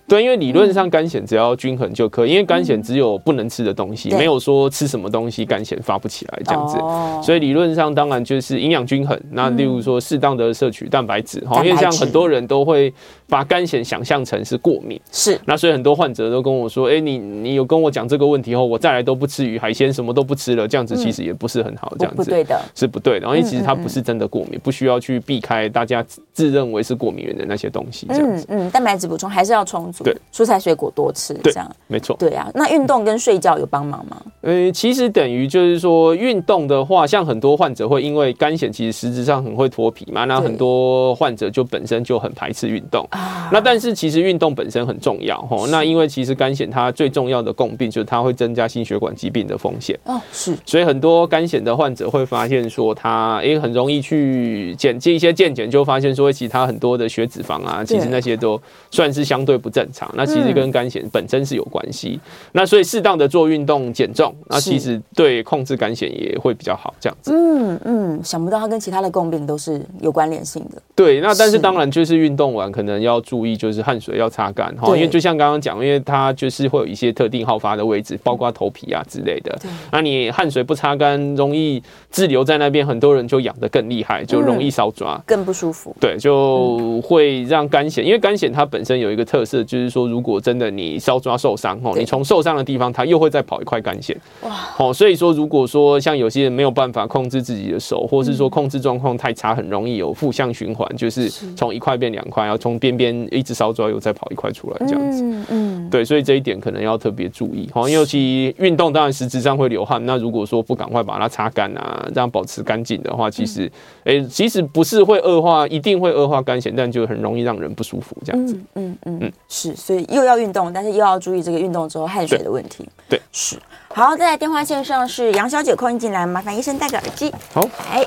[0.07, 6.77] 对，因为理论上干癬只要均衡就可以，因为干癬只有不能吃的东西，没有说吃什么东西干癬发不起来这样子。
[7.25, 9.19] 所以理论上当然就是营养均衡。
[9.31, 12.93] 那例如说适当的摄取蛋白质，哈，因为像很多人都会
[13.27, 15.39] 把干癬想象成是过敏，是。
[15.45, 23.27] 那所以很多患者都跟我说，哎，你你有跟我讲这个问题后，我再来都不吃鱼海鲜，什么都不吃了，这样子其实也不是很好，这样子不对的，是不对的。
[23.27, 28.05] 因为其实它不是真的过敏，不需要去避开大家自认为是过敏源的那些东西。
[28.09, 30.73] 这样子，嗯嗯，蛋白质补充还是要充足，对，蔬菜水。
[30.75, 32.15] 果多吃，这样没错。
[32.17, 34.19] 对啊，那运动跟睡觉有帮忙吗？
[34.41, 43.07] 呃，其实等于就是说，运动的话，像很多患者会因为肝癣，其实实质上很会脱皮嘛，那很多患者就本身就很排斥运动。
[43.11, 45.67] 啊那但是其实运动本身很重要哦。
[45.69, 50.57] 那因为其实肝癣它最重要的共病就是它会增加心血管疾病的风险哦，是。
[50.65, 60.09] 所以很多肝癣的患者会发现说，他诶很容易去检验一些健检，就发现说其他很多的血脂肪啊，其实那些都算是相对不正常。
[60.15, 62.19] 那其实跟肝险本身是有关系，
[62.51, 67.31] 那所以适当的做运动减重，那其实对控制肝险也会比较好，这样子。
[67.33, 70.81] 嗯嗯，想不到它跟其他的共病都是有关联性的。
[70.95, 79.53] 对，那但是当然就是运动完可能要注意，就是汗水要擦干哈，因为就像刚刚讲，因为它就是会有一些特定好发的位置，包括头皮啊之类的。
[79.61, 85.93] 对，那你汗水不擦干，容易滞留在那边，很多人就痒得更厉害，就容易烧抓，更不舒服。
[85.99, 94.15] 对，就会让干癣，因为干癣它本身有一个特色，就是说如果真真的，你烧抓受伤哦，你从受伤的地方，它又会再跑一块干癣。
[94.43, 94.51] 哇！
[94.77, 105.23] 哦，所以说，如果说像有些人没有办法控制自己的手，或是说控制状况太差，很容易有负向循环，就是从一块变两块，然后从边边一直搔抓，又再跑一块出来这样子。
[105.23, 107.67] 嗯嗯，对，所以这一点可能要特别注意。
[107.73, 110.05] 好，尤其运动，当然实质上会流汗。
[110.05, 113.71] 那如果说不赶快把它擦干啊，这样保持干净的话，其实，
[114.03, 118.55] 哎，其实不是会恶化，一定会恶化干癬，但就很容易让人不舒服这样子。
[118.75, 120.33] 嗯嗯嗯，是，所以又要。
[120.33, 122.85] 运动，但是又要注意这个运动之后汗水的问题。
[123.07, 123.55] 对，是。
[123.93, 127.31] 好，再来电话线上是杨小姐，空音进来，麻烦医生戴个耳机。
[127.53, 128.05] 好，来，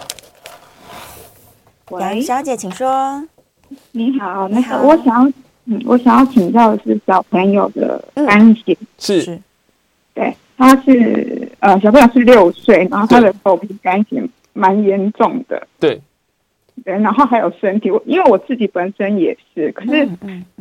[1.92, 3.22] 杨小姐，请说。
[3.92, 5.32] 你好，那个我想要，
[5.66, 8.72] 嗯，我想要请教的是小朋友的干癬。
[8.72, 9.40] 嗯、是，
[10.14, 15.66] 对，他是呃，小朋友是六岁，然后他的头皮干癣蛮严重的。
[15.78, 16.00] 对。
[16.84, 20.06] 对，然后还有身体，因为我自己本身也是，可是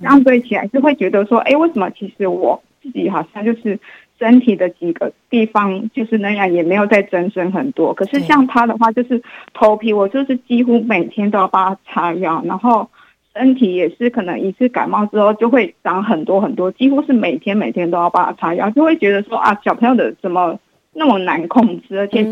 [0.01, 3.77] 相对起来是会觉得说，哎，为什么其实我自己好像就是
[4.19, 7.93] 身体的几个地方就是那样，也没有再增生很多。
[7.93, 9.21] 可是像他的话，就是
[9.53, 12.89] 头皮，我就是几乎每天都要帮他擦药，然后
[13.35, 20.59] 身体也是可能一次感冒之后就会长很多很多，几乎是每天每天都要帮他擦药，就会觉得说啊，小朋友的怎么
[20.93, 22.25] 那么难控制，而且。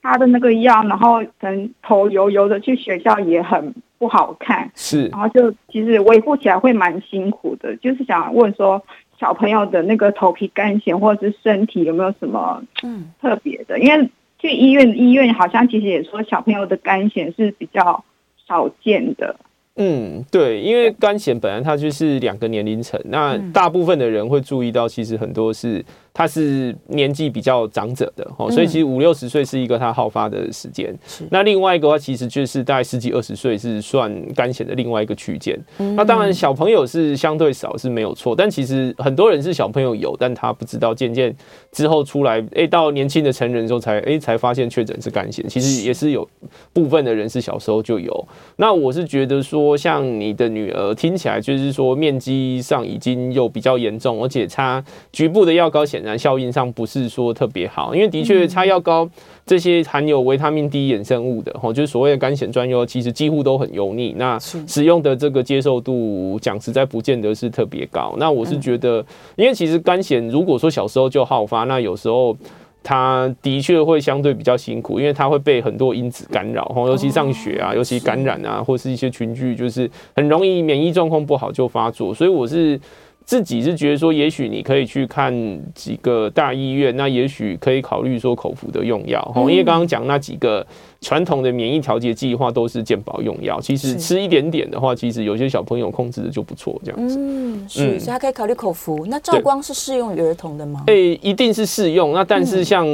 [0.00, 4.70] 他的那个药，然后可能头油油的，去学校也很不好看。
[4.74, 7.76] 是，然后就其实维护起来会蛮辛苦的。
[7.76, 8.82] 就是想问说，
[9.18, 13.78] 小朋友的那个头皮干癣或者是身体有没有什么嗯特别的？
[13.78, 18.04] 因为去医院，医院好像其实也说小朋友的干癣是比较
[18.46, 19.36] 少见的。
[19.76, 25.84] 嗯，对，因为干癣本来它就是两个年龄层，那大部分的人会注意到，其实很多是。
[26.18, 30.92] 他是年纪比较长者的哦，所以其实五六十岁是一个他好发的时间。
[31.30, 35.56] 那另外一个话，其实就是大概十几二十岁是算肝险的另外一个区间。
[35.94, 41.32] 那当然小朋友是相对少是没有错，但其实很多人是小朋友有，但他不知道，渐渐
[41.70, 45.48] 之后出来，哎，到年轻的成人之后才哎才发现确诊是肝险。
[45.48, 46.28] 其实也是有
[46.72, 48.28] 部分的人是小时候就有。
[48.56, 56.18] 那我是觉得说，像你的女儿听起来就是说面积上已经有比较严重，而且她局部的药膏显然。
[56.18, 59.06] 然效应上不是说特别好，因为的确擦药膏
[59.44, 64.14] 这些含有维他命 D 衍生物的，吼，就是所谓的干癬专用，其实几乎都很油腻。
[64.16, 68.14] 那使用的这个接受度，讲实在不见得是特别高。
[68.18, 69.04] 那我是觉得，
[69.36, 72.34] 因为其实干癬如果说小时候就好发，那有时候。
[72.80, 82.14] 它的确会相对比较辛苦，因为它会被很多因子干扰，哈，尤其上学啊，尤其感染啊，或是一些群聚，就是很容易免疫状况不好就发作。
[82.14, 82.80] 所以我是
[83.28, 85.30] 自己是觉得说，也许你可以去看
[85.74, 90.66] 几个大医院，那也许可以考虑说口服的用药，哈，因为刚刚讲那几个。
[91.00, 97.16] 传统的免疫调节计划都是健保用药，其实吃一点点的话，其实有些小朋友控制的就不错，这样子。
[97.20, 99.06] 嗯，是，所以他可以考虑口服。
[99.06, 100.82] 那照光是适用于儿童的吗？
[100.88, 102.12] 诶、欸，一定是适用。
[102.14, 102.84] 那但是像。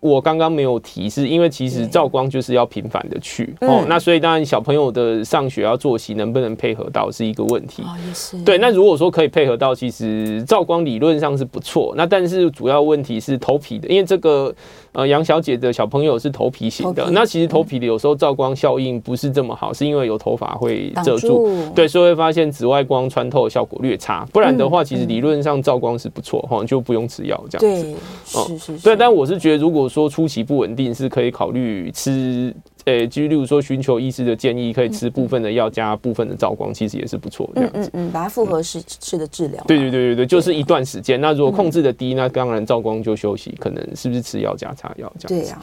[0.00, 7.82] 我刚刚没有提是，因为其实照光就是要频繁的去哦，那所以当然小朋友的上学要作息能不能配合到是一个问题。
[7.82, 8.40] 哦，也是。
[8.44, 11.92] 对，那如果说可以配合到，其实照光理论上是不错。
[11.96, 14.54] 那但是主要问题是头皮的，因为这个
[14.92, 24.24] 呃杨小姐的小朋友是头皮型的，那其实头皮的有时候照光效应不是这么好，是因为有头发会遮住，对，所以会发现紫外光穿透效果略差。
[24.32, 27.82] 不然的话，其实理论上照光是不错哈，就不用吃药这样子。
[27.82, 28.84] 对，是是是。
[28.84, 37.48] 对，但我是觉得如果说初期不稳定，是可以考虑吃，呃，就例如说寻求医师的建议，可以吃部分的药加部分的照光，其实也是不错。
[37.54, 39.62] 这样子，嗯嗯，把它复合式式的治疗。
[39.66, 41.20] 对对对对对，就是一段时间。
[41.20, 45.46] 那如果控制的低，那当然照光就休息，可能是不是吃药加擦药这样子？
[45.46, 45.60] 对呀。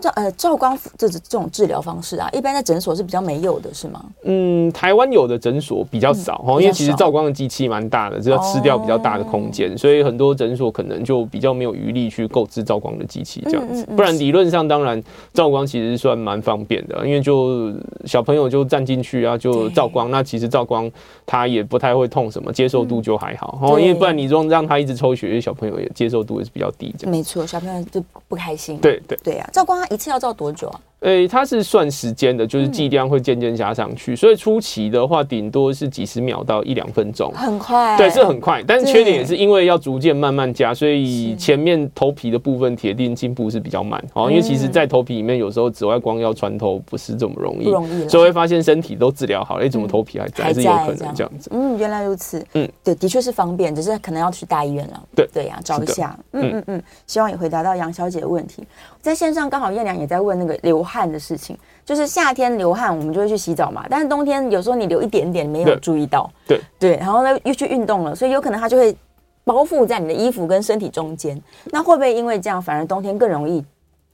[0.00, 4.04] 照呃照光这这种治疗方式啊，一般在诊所是比较没有的，是吗？
[4.22, 13.84] 嗯，台湾有的诊所比较少哈，因为其实照光的机器蛮大的，只要吃掉比较大的空间，所以很多诊所可能就比较没有余力去购置照光的机器这样子。
[13.96, 15.02] 不然理论上当然
[15.34, 20.88] 照光其实算蛮方便的，因为就小朋友就站进去啊就照光，那其实照光
[21.26, 23.80] 他也不太会痛什么，接受度就还好哦。
[23.80, 27.10] 因为不然你让让他一直抽血，小朋友也接受度也是比较低这样。
[27.10, 28.78] 没错，小朋友就不开心。
[28.78, 29.87] 对对对啊，照光。
[29.90, 30.80] 一次要照多久啊？
[31.00, 37.96] 诶、欸，它是算时间的，就是剂量会渐渐加上去，嗯、所以初期的话，顶多是几十秒到一两分钟，很快。
[37.96, 44.28] 对，是很快，但是缺点也是因为要逐渐慢慢加，所以前面头皮的部分铁定进步是比较慢哦。
[44.28, 50.44] 因为其实，在头皮里面，有时候紫外光要穿透不是这么容易，不容易，所以会发现身体都治疗好了，哎、欸，怎么头皮还在？
[50.44, 51.48] 还是有可能这样子。
[51.52, 52.44] 嗯，原来如此。
[52.54, 55.00] 嗯，对，的确是方便，只是可能要去大医院了。
[55.14, 56.18] 对对呀、啊，找一下。
[56.32, 58.64] 嗯嗯嗯，希望也回答到杨小姐的问题。
[59.00, 61.56] 在线上刚好燕良也在问那个流汗的事情。
[61.84, 63.86] 就是夏天流汗，我们就会去洗澡嘛。
[63.88, 68.96] 但是冬天有时候你流一点点，没有注意到，对对，然后呢又去运动了，所以有可能它就会
[69.44, 71.40] 包覆在你的衣服跟身体中间。
[71.66, 73.64] 那会不会因为这样，反而冬天更容易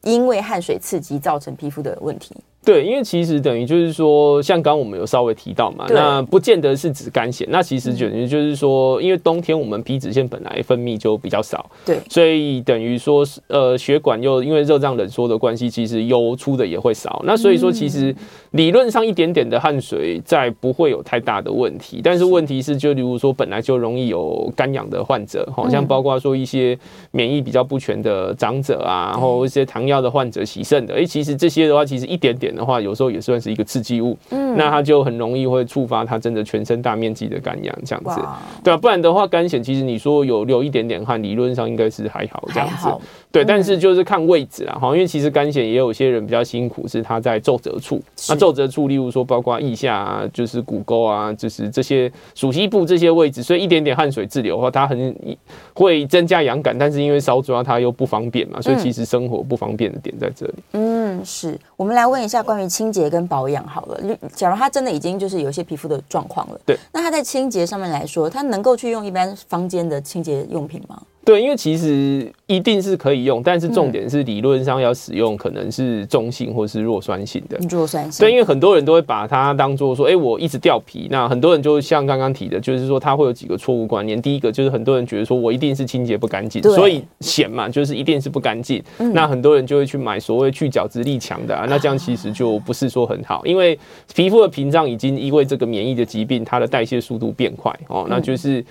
[0.02, 2.36] 因为汗水刺激造成皮肤的问题？
[2.64, 17.22] 对，因为其实等于就是说，像刚刚我们有稍微提到嘛，那不见得是指干癬，那其实等于就是说，因为冬天我们皮脂腺本来分泌就比较少，对，所以等于说，呃，血管又因为热胀冷缩的关系，其实油出的也会少。
[17.26, 18.14] 那所以说，其实
[18.54, 26.78] 理论上一点点的汗水在不会有太大的问题，但是问题是，就例如说本来就容易有干痒的患者，好像包括说一些
[27.10, 32.54] 免疫比较不全的长者啊，然后一些糖尿的患者、洗肾的，哎，其实这些的话，其实一点点。
[32.54, 38.20] 的话，有时候也算是一个刺激物，嗯，那它就很容易会触发它真的全身大面积的干痒这样子，
[38.62, 42.88] 对啊，不然的话，干癣其实你说有流一点点汗，理论上应该是还好这样子，
[43.34, 55.36] 对，但是就是看位置啊，哈，因为其实干癣也有些人比较辛苦，是他在皱褶处，那皱褶处，例如说包括腋下啊，就是骨沟啊，就是这些鼠蹊部这些位置，所以一点点汗水滞留的话，它很
[55.74, 60.54] 会增加痒感，但是因为搔抓它又不方便嘛，所以其实生活不方便的点在这里。
[60.74, 62.44] 嗯，是我们来问一下。
[62.44, 63.98] 关于清洁跟保养，好了，
[64.34, 71.00] 假如他真的已经就是有一些皮肤的状况了，对，那他在清洁上面来说，他能够去用一般房间的清洁用品吗？
[71.24, 77.58] 对，因为其实一定是可以用，但是重点是理论上要使用可能是中性或是弱酸性的。
[77.68, 78.24] 弱酸性。
[78.24, 81.08] 对，因为很多人都会把它当做说，哎，我一直掉皮。
[81.10, 84.20] 那很多人就像刚刚提的，就是说他会有几个错误观念。
[84.20, 88.82] 第一个就是很多人觉得说我一定是清洁不干净，所以癬嘛，就是一定是不干净。
[89.14, 93.78] 那很多人就会去买所谓去角质力强的，啊，那这样其实就不是说很好，因为
[94.14, 98.62] 皮肤的屏障已经因为这个免疫的疾病，它的代谢速度变快哦，那就是。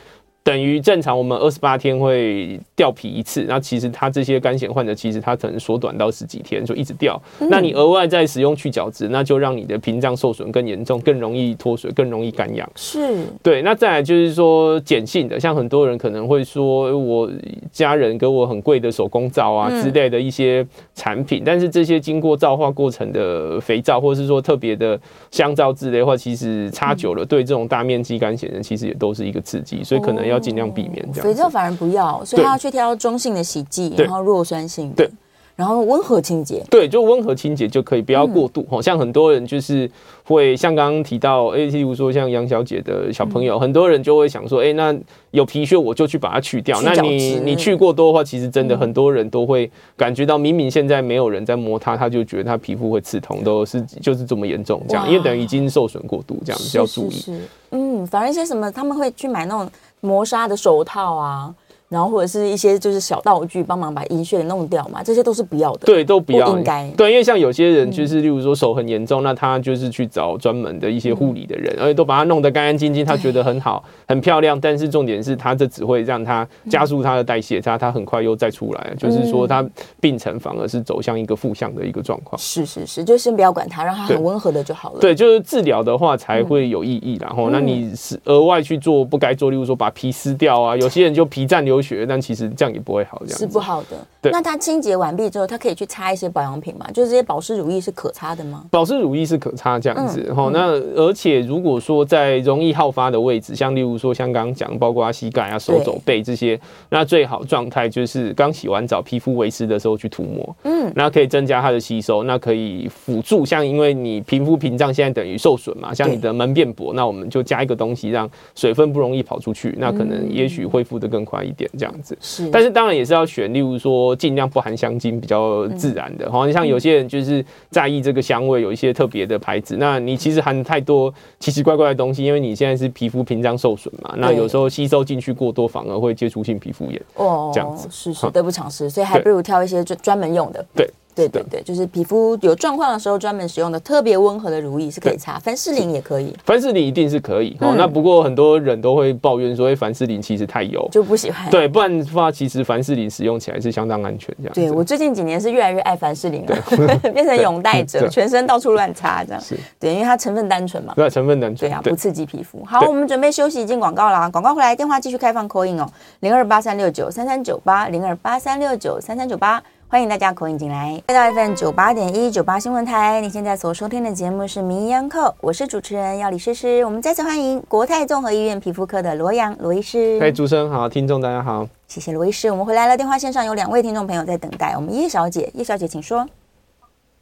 [0.43, 3.45] 等于正常，我们二十八天会掉皮一次。
[3.47, 7.17] 那其实他这些干癣患者，其实他可能缩短到十几天就一直掉。
[7.49, 12.69] 那你额外再使用去角质，那就让你的屏障受损更严重，更容易脱水，更容易干痒。
[12.75, 13.61] 是，对。
[13.61, 17.31] 那再来就是说碱性的，像很多人可能会说，我
[17.71, 24.99] 家人给我很贵的手工皂啊之类的一些产品，但是这些经过皂化过程的肥皂，或者是说特别的
[25.31, 30.32] 香皂之类的话，其实擦久了对这种大面积干癣人其实也都是一个刺激，所以可能要。
[30.33, 31.27] 要尽量避免这样。
[31.27, 34.95] 肥皂反而不要，所以他要去挑中性的洗剂，然后弱酸性的。
[34.95, 35.09] 对。
[35.55, 38.65] 然后温和清洁，对，就温和清洁就可以，不要过度。
[38.71, 39.87] 好、嗯、像很多人就是
[40.23, 44.91] 会像刚刚提到，哎，例如说像杨小姐的小朋友，嗯、很多人就会想说，哎，那
[45.29, 46.79] 有皮屑我就去把它去掉。
[46.79, 57.11] 去那你你去过多的话，其实真的很多人都会感觉到，明明现在没有人在摸它，他就觉得他皮肤会刺痛，都是就是这么严重这样，因为等于已经受损过度，这样子要注意。
[57.11, 59.69] 是，是，是，嗯，反而一些什么他们会去买那种
[60.03, 61.55] 磨砂的手套啊。
[61.93, 65.85] 然后或者是一些就是小道具，帮忙把阴屑给弄掉嘛，这些都是不要的。
[65.85, 66.51] 对，都不要。
[66.51, 66.89] 不应该。
[66.97, 74.59] 对，因为像有些人就是，例如说手很严重，嗯、那他就是去找专门的一些护理的人，嗯、而且都把它弄得干干净净，他觉得很好，很漂亮。
[74.59, 79.63] 但是重点是他这只会让他加速他的代谢，他他很快又再出来，就是说他
[79.99, 82.37] 病程反而是走向一个负向的一个状况。
[82.39, 84.99] 是是是，就先不要管他，让他很温和的就好了。
[84.99, 87.17] 对，就是治疗的话才会有意义。
[87.21, 92.49] 然后，那你是额外去做不该做，例如说把皮撕掉啊，有些人就皮绽流血，但其实。
[92.55, 93.97] 这样也不会好，这样是不好的。
[94.21, 96.85] 对，那它清洁完毕之后，它可以去擦一些保养品嘛？
[96.91, 98.63] 就是这些保湿乳液是可擦的吗？
[98.69, 100.49] 保湿乳液是可擦，这样子哈。
[100.49, 100.67] 嗯、那
[101.01, 106.59] 而且如果说在容易好发的位置，像例如说像刚刚讲，包括膝盖啊、手肘、背这些，
[106.89, 110.55] 那最好状态就是刚洗完澡，皮肤维湿的时候去涂抹。
[110.63, 113.43] 嗯，那可以增加它的吸收，那可以辅助。
[113.43, 122.17] 像因为你皮肤屏障现在等于受损嘛，像你的门变薄，那我们就加一个东西，让水分不容易跑出去，那可能也许恢复的更快一点，这样子。
[122.21, 124.93] 是，但是当然也是要选，例如说尽量不含香。
[125.03, 129.75] 精比较自然的，好像像有些人就是在意这个香味，有一些特别的牌子。
[129.79, 137.01] 那你其实含太多奇奇怪怪的东西，因为你现在是皮肤屏障受损嘛，那有时候吸收进去过多，反而会接触性皮肤炎。
[137.15, 140.63] 哦，这样子是是得不偿失，所以还不如挑一些专专门用的。
[140.75, 140.89] 对。
[141.15, 147.55] 对对对，就是皮肤有状况的时候，专门使用的特别温和的乳液是可以擦，凡士林也可以，凡士林一定是可以。
[147.61, 151.49] 哦，那不过很多人都会抱怨说，哎，凡士林其实太油，就不喜欢。
[151.51, 154.53] 对，不然的话，其实凡士林使用起来是相当安全这样。
[154.53, 156.55] 对，我最近几年是越来越爱凡士林了，
[157.13, 159.41] 变成拥戴者，全身到处乱擦这样。
[159.41, 160.93] 是，对，因为它成分单纯嘛。
[160.95, 161.69] 对，成分单纯。
[161.69, 162.63] 对啊，不刺激皮肤。
[162.65, 164.29] 好，我们准备休息进广告啦。
[164.29, 165.87] 广告回来，电话继续开放 call in 哦，
[166.21, 169.61] 零二八三六九三三九八，零二八三六九三三九八。
[169.93, 173.21] 欢迎大家口音进来，来到 FM 九八点一九八新闻台。
[173.21, 176.83] 你现在所收听的节目是《名医央叩》，我是主持人要李诗诗。
[176.83, 180.19] 我们再次欢迎国泰综合医院皮肤科的罗阳罗医师。
[180.19, 182.49] 嗨，主持人好，听众大家好，谢谢罗医师。
[182.49, 184.73] 我们回来了，电话线上有两位听众朋友在等待。
[184.75, 186.27] 我们叶小姐，叶小姐请说。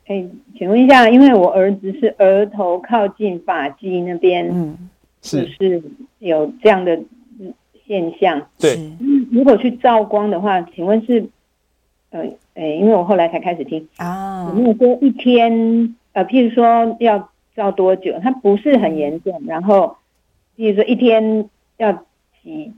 [0.08, 0.26] 哎，
[0.58, 4.90] 请问一下，因为我儿子是额头靠近发际那边，嗯，
[5.22, 5.84] 是是
[6.20, 6.98] 有这样的
[7.86, 8.42] 现象。
[8.58, 8.80] 对，
[9.30, 11.28] 如果去照光的话，请问是
[12.12, 12.24] 呃。
[12.62, 18.14] 哎，因为我后来才开始听啊，有没有说一天呃，譬如说要照多久？
[18.22, 19.98] 它不是很严重，然后
[20.56, 21.92] 譬如说一天要
[22.44, 22.72] 几，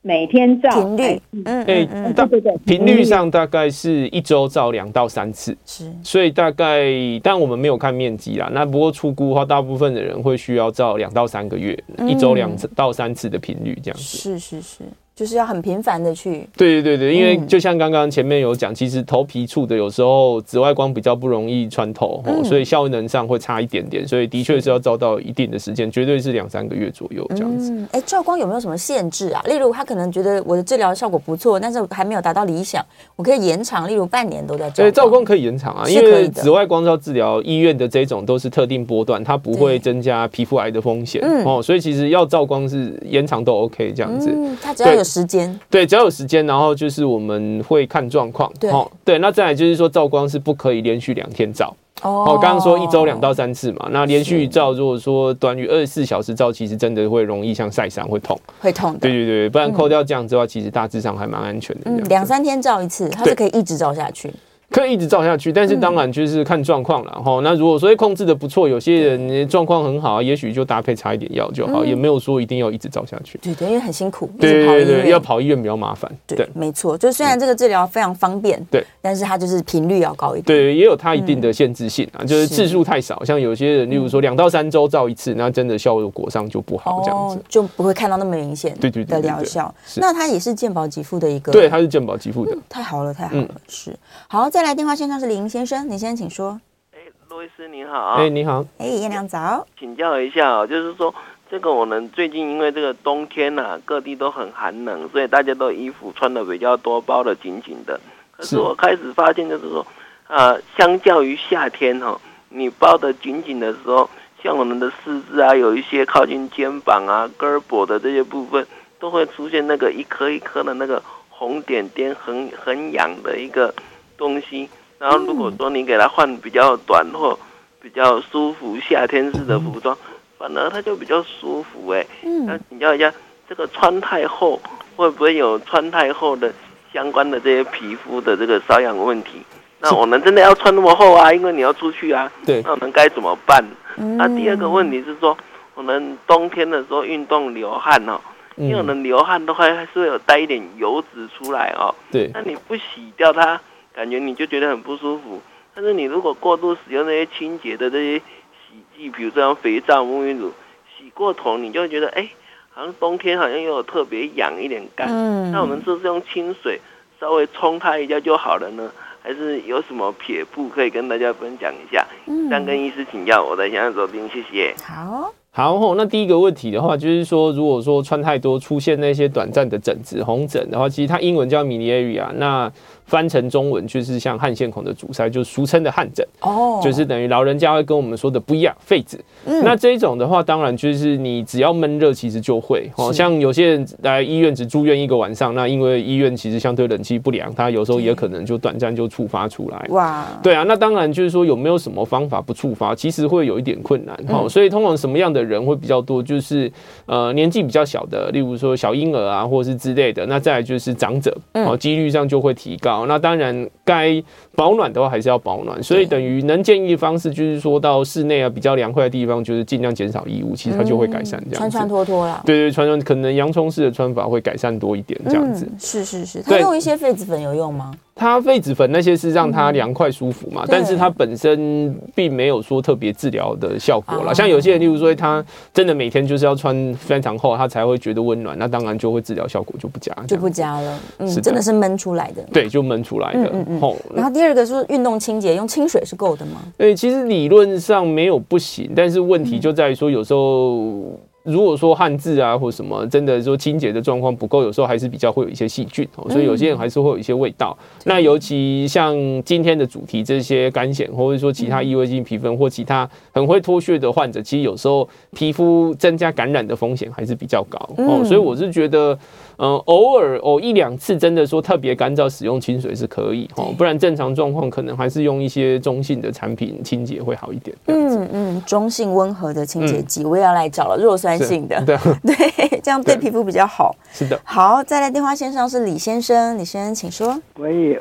[0.00, 6.90] 每天照频率，嗯，对对对对，频率上大概是一周照两到三次，是，所以大概
[7.22, 14.84] 但我们没有看面积啦，那不过出估的话，大部分的人会需要照两到三个月，一周两到三次的频率这样子，是是是。
[15.14, 27.72] 就是要很频繁的去，对对对对，因为就像刚刚前面有讲，其实头皮处的有时候紫外光比较不容易穿透，嗯、所以效能上会差一点点，所以的确是要照到一定的时间，绝对是两三个月左右这样子。
[27.92, 29.42] 哎、嗯，照光有没有什么限制啊？
[29.46, 32.84] 例如他可能觉得我的治疗效果不错，但是还没有达到理想，
[33.14, 34.82] 我可以延长，例如半年都在照。
[34.82, 44.30] 对，照光可以延长啊，因为紫外光照治疗医院的这种都是特定波段，它不会增加皮肤癌的风险哦，所以其实要照光是延长都 OK 这样子。
[44.34, 45.52] 嗯，它只要有时间。
[45.68, 45.82] 对。
[45.82, 48.48] 对只要有时间，然后就是我们会看状况。
[48.60, 51.74] 对，哦，对，那再来就是说，照光是不可以连续两天照。
[52.02, 58.96] 哦，刚刚说一周两到三次嘛，那连续照，如果说短于二十四小时照，其实真的会容易像晒伤，会痛，会痛。
[58.98, 61.82] 对对对，不然扣掉这样子的话，其实大致上还蛮安全的。
[61.86, 64.32] 嗯，两三天照一次，它是可以一直照下去。
[64.72, 67.40] 可以一直照下去，但是当然就是看状况了哈。
[67.44, 73.38] 那如果说控制的不错，有些人状况很好，也许就搭配擦一点药就好，也没有说一定要一直照下去。
[73.42, 76.10] 对对，因为很辛苦，对对对，要跑医院比较麻烦。
[76.26, 80.44] 对，没错，就虽然这个治疗非常方便，对，但是它就是频率要高一点。
[80.44, 88.74] 对，也有它一定的限制性啊，就是次数太少，像有些人，例如说两到三周照一次，那真的效果上就不好，这样子就不会看到那么明显。
[88.80, 89.72] 对对对，的疗效。
[89.96, 92.56] 那它也是健保给付的一个，对，它是健保给付的。
[92.68, 93.94] 太好了，太好了，是。
[94.28, 95.38] 好，再来电话线上是零。
[95.42, 96.60] 林先生，你先请说。
[96.92, 96.98] 哎，
[97.28, 98.12] 罗医师您好。
[98.12, 98.64] 哎，你好。
[98.78, 99.66] 哎，燕良早。
[99.76, 101.12] 请教一下哦，就是说，
[101.50, 107.98] 这个我们最近因为这个冬天呐，各地都很寒冷，所以大家都衣服穿的比较多，包的紧紧的。
[108.30, 109.84] 可是我开始发现，就是说，
[110.28, 112.16] 呃，相较于夏天哈，
[112.48, 114.08] 你包的紧紧的时候，
[114.44, 118.64] 像我们的四肢啊，有一些靠近肩膀啊、胳膊的这些部分，
[119.00, 123.74] 都会出现那个一颗一颗的那个红点点很很痒的一个
[124.22, 124.68] 东西。
[125.00, 127.36] 然后如果说你给他换比较短或
[127.80, 129.96] 比较舒服夏天式的服装，
[130.38, 132.06] 反而他就比较舒服哎。
[132.22, 133.12] 嗯，那请教一下，
[133.48, 134.60] 这个穿太厚
[134.94, 136.52] 会不会有穿太厚的
[136.92, 139.42] 相关的这些皮肤的这个瘙痒问题？
[139.80, 141.32] 那我们真的要穿那么厚啊？
[141.32, 142.30] 因为你要出去啊。
[142.46, 142.62] 对。
[142.62, 143.64] 那我们该怎么办？
[143.96, 145.36] 那第二个问题是说，
[145.74, 148.20] 我们冬天的时候运动流汗哦，
[148.54, 151.92] 因为我们流汗的话还是会有带一点油脂出来哦。
[152.12, 152.30] 对。
[152.32, 153.60] 那你不洗掉它，
[153.94, 155.40] 感觉你就觉得很不舒服。
[155.74, 160.52] 但是你如果过度使用那些清洁的这些洗剂，比如这样肥皂、沐浴乳，
[160.96, 162.28] 洗过头，你就会觉得哎，
[162.70, 165.08] 好像冬天好像又有特别痒一点干。
[165.08, 165.50] 嗯。
[165.50, 166.80] 那我们是不是用清水
[167.20, 168.90] 稍微冲它一下就好了呢？
[169.22, 172.04] 还是有什么撇步可以跟大家分享一下？
[172.26, 174.74] 嗯，想跟医师请教，我在现场走边，谢谢。
[174.84, 175.32] 好。
[175.54, 182.72] 好，那第一个问题的话，就是说，如果说穿太多，出现那些短暂的疹子、红疹的话，其实它英文叫 miliaria，那
[183.12, 186.26] 翻成中文就是像汗腺孔的阻塞，就是俗称的汗疹。
[186.40, 189.22] 哦，就是等于老人家会跟我们说的不一样，痱子。
[189.44, 192.90] 嗯，那这一种的话，当然就是你只要闷热，其实就会。
[192.96, 199.86] 哦，像有些人来医院只住院一个晚上，那因为医院其实相对冷气不良，他有时候也可能就短暂就触发出来。
[199.90, 204.18] 哇，对啊，那当然就是说有没有什么方法不触发，其实会有一点困难。
[204.30, 206.72] 哦，所以通常什么样的人会比较多，就是
[207.04, 210.24] 呃年纪比较小的，例如说小婴儿啊，或是之类的。
[210.24, 213.01] 那再来就是长者，哦，几率上就会提高。
[213.06, 214.22] 那当然该
[214.54, 221.56] 保暖的话还是要保暖，所以等于能建议的方式就是说到室内啊比较凉快的地方，就是尽量减少衣物，其实它就会改善这样子。
[221.56, 222.42] 穿穿脱脱啦。
[222.44, 225.66] 对对，穿穿可能洋葱式的穿法会改善多一点这样子。
[225.78, 227.92] 是是是，它用一些痱子粉有用吗？
[228.14, 234.34] 它痱子粉那些是让它凉快舒服嘛，但是它本身并没有说特别治疗的效果啦。
[234.34, 235.42] 像有些人，例如说他
[235.72, 241.00] 真的每天就是要穿非常厚，他才会觉得温暖，那当然就会治疗效果就不佳，就不佳了。
[241.18, 242.42] 嗯，真的是闷出来的。
[242.52, 243.50] 对，就闷出来的。
[243.50, 243.96] 嗯嗯。
[244.14, 246.62] 然后第二个是运动清洁，用清水是够的吗？
[246.76, 251.18] 对，其实理论上没有不行，但是问题就在于说有时候。
[251.44, 257.76] 如果说汗渍啊或什么，真的说清洁的状况不够，有时候还是比较会有一些细菌哦，所以有些人还是会有一些味道。
[257.80, 259.12] 嗯、那尤其像
[259.42, 269.18] 今天的主题，这些干癣或者说其他异位性皮肤或其他很会脱屑的患者，其实有时候皮肤增加感染的风险还是比较高哦，所以我是觉得。
[269.64, 277.76] 嗯，偶尔哦一两次，真的说特别干燥，使用清水是可以哦，不然正常状况可能还是用一些中性的产品清洁会好一点。
[277.86, 281.96] 嗯嗯，中性温和的清洁剂，我也要来找了，弱酸性的，对
[282.26, 283.94] 对，这样对皮肤比较好。
[284.10, 287.40] 是的，好，再来电话线上是李先生，李先生请说。
[287.58, 287.96] 喂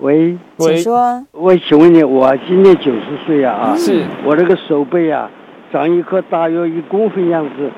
[0.00, 1.24] 喂，请说。
[1.30, 5.30] 我请问你，我今年九十岁啊啊，是我这个手背啊，
[5.72, 7.70] 长一颗大约一公分样子。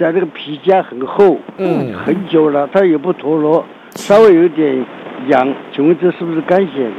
[0.00, 3.62] 在这个皮夹很厚，嗯，很久了，它也不脱落，
[3.96, 4.82] 稍微有点
[5.28, 6.90] 痒，请问这是不是干癣？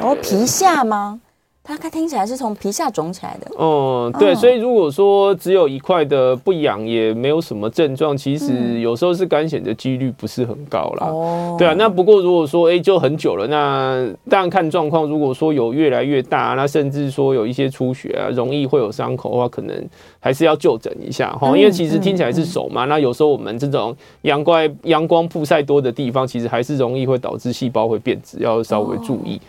[0.00, 1.20] 哦，皮下吗？
[1.66, 3.50] 它它听起来是从皮下肿起来的。
[3.56, 11.08] 哦，对，所以如果说只有一块的不痒，也没有什么症状，其实有时候是干癣的几率不是很高啦。
[11.08, 15.06] 哦，对啊，那不过如果说哎、欸、就很久了，那当然看状况。
[15.06, 19.88] 如果说有越来越大，那甚至说有一些出血啊，容易会有伤口的话，可能
[20.20, 21.48] 还是要就诊一下哈。
[21.56, 29.36] 因为其实听起来是手嘛，那有时候我们这种阳光阳光曝晒多的地方，其实还是容易会导致细胞会变质，要稍微注意。
[29.36, 29.40] 哦，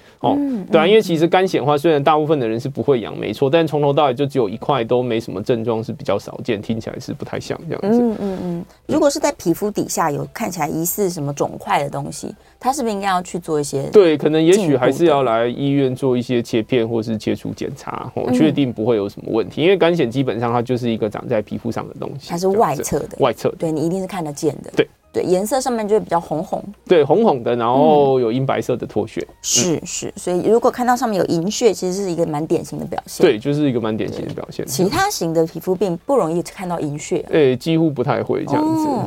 [0.71, 8.01] 对啊，因为其实干癬的话，虽然大部分的人是不会痒，没错，但从头到尾就只有一块都没什么症状，是比较少见，听起来是不太像这样子。
[8.01, 8.65] 嗯嗯嗯。
[8.87, 13.83] 如果是在皮肤底下有看起来疑似什么肿块的东西，他是不是应该要去做一些？
[13.91, 19.61] 对，可能也许还是要来医院做一些切片或是切除检查，哦，确定不会有什么问题。
[19.61, 24.71] 因为干癬基本上它就是一个长在皮肤上的东西，它是外侧的，外侧，对你一定是看得见的。
[24.75, 24.87] 对。
[25.17, 34.63] 对，颜色上面就会比较红红，对，红红的，然后有银白色的脱屑，是是，所以如果看到上面有银屑，其实是一个蛮典型的表现，对，就是一个蛮典型的表现。
[34.67, 38.63] 其他型的皮肤病不容易看到银屑，对，几乎不太会这样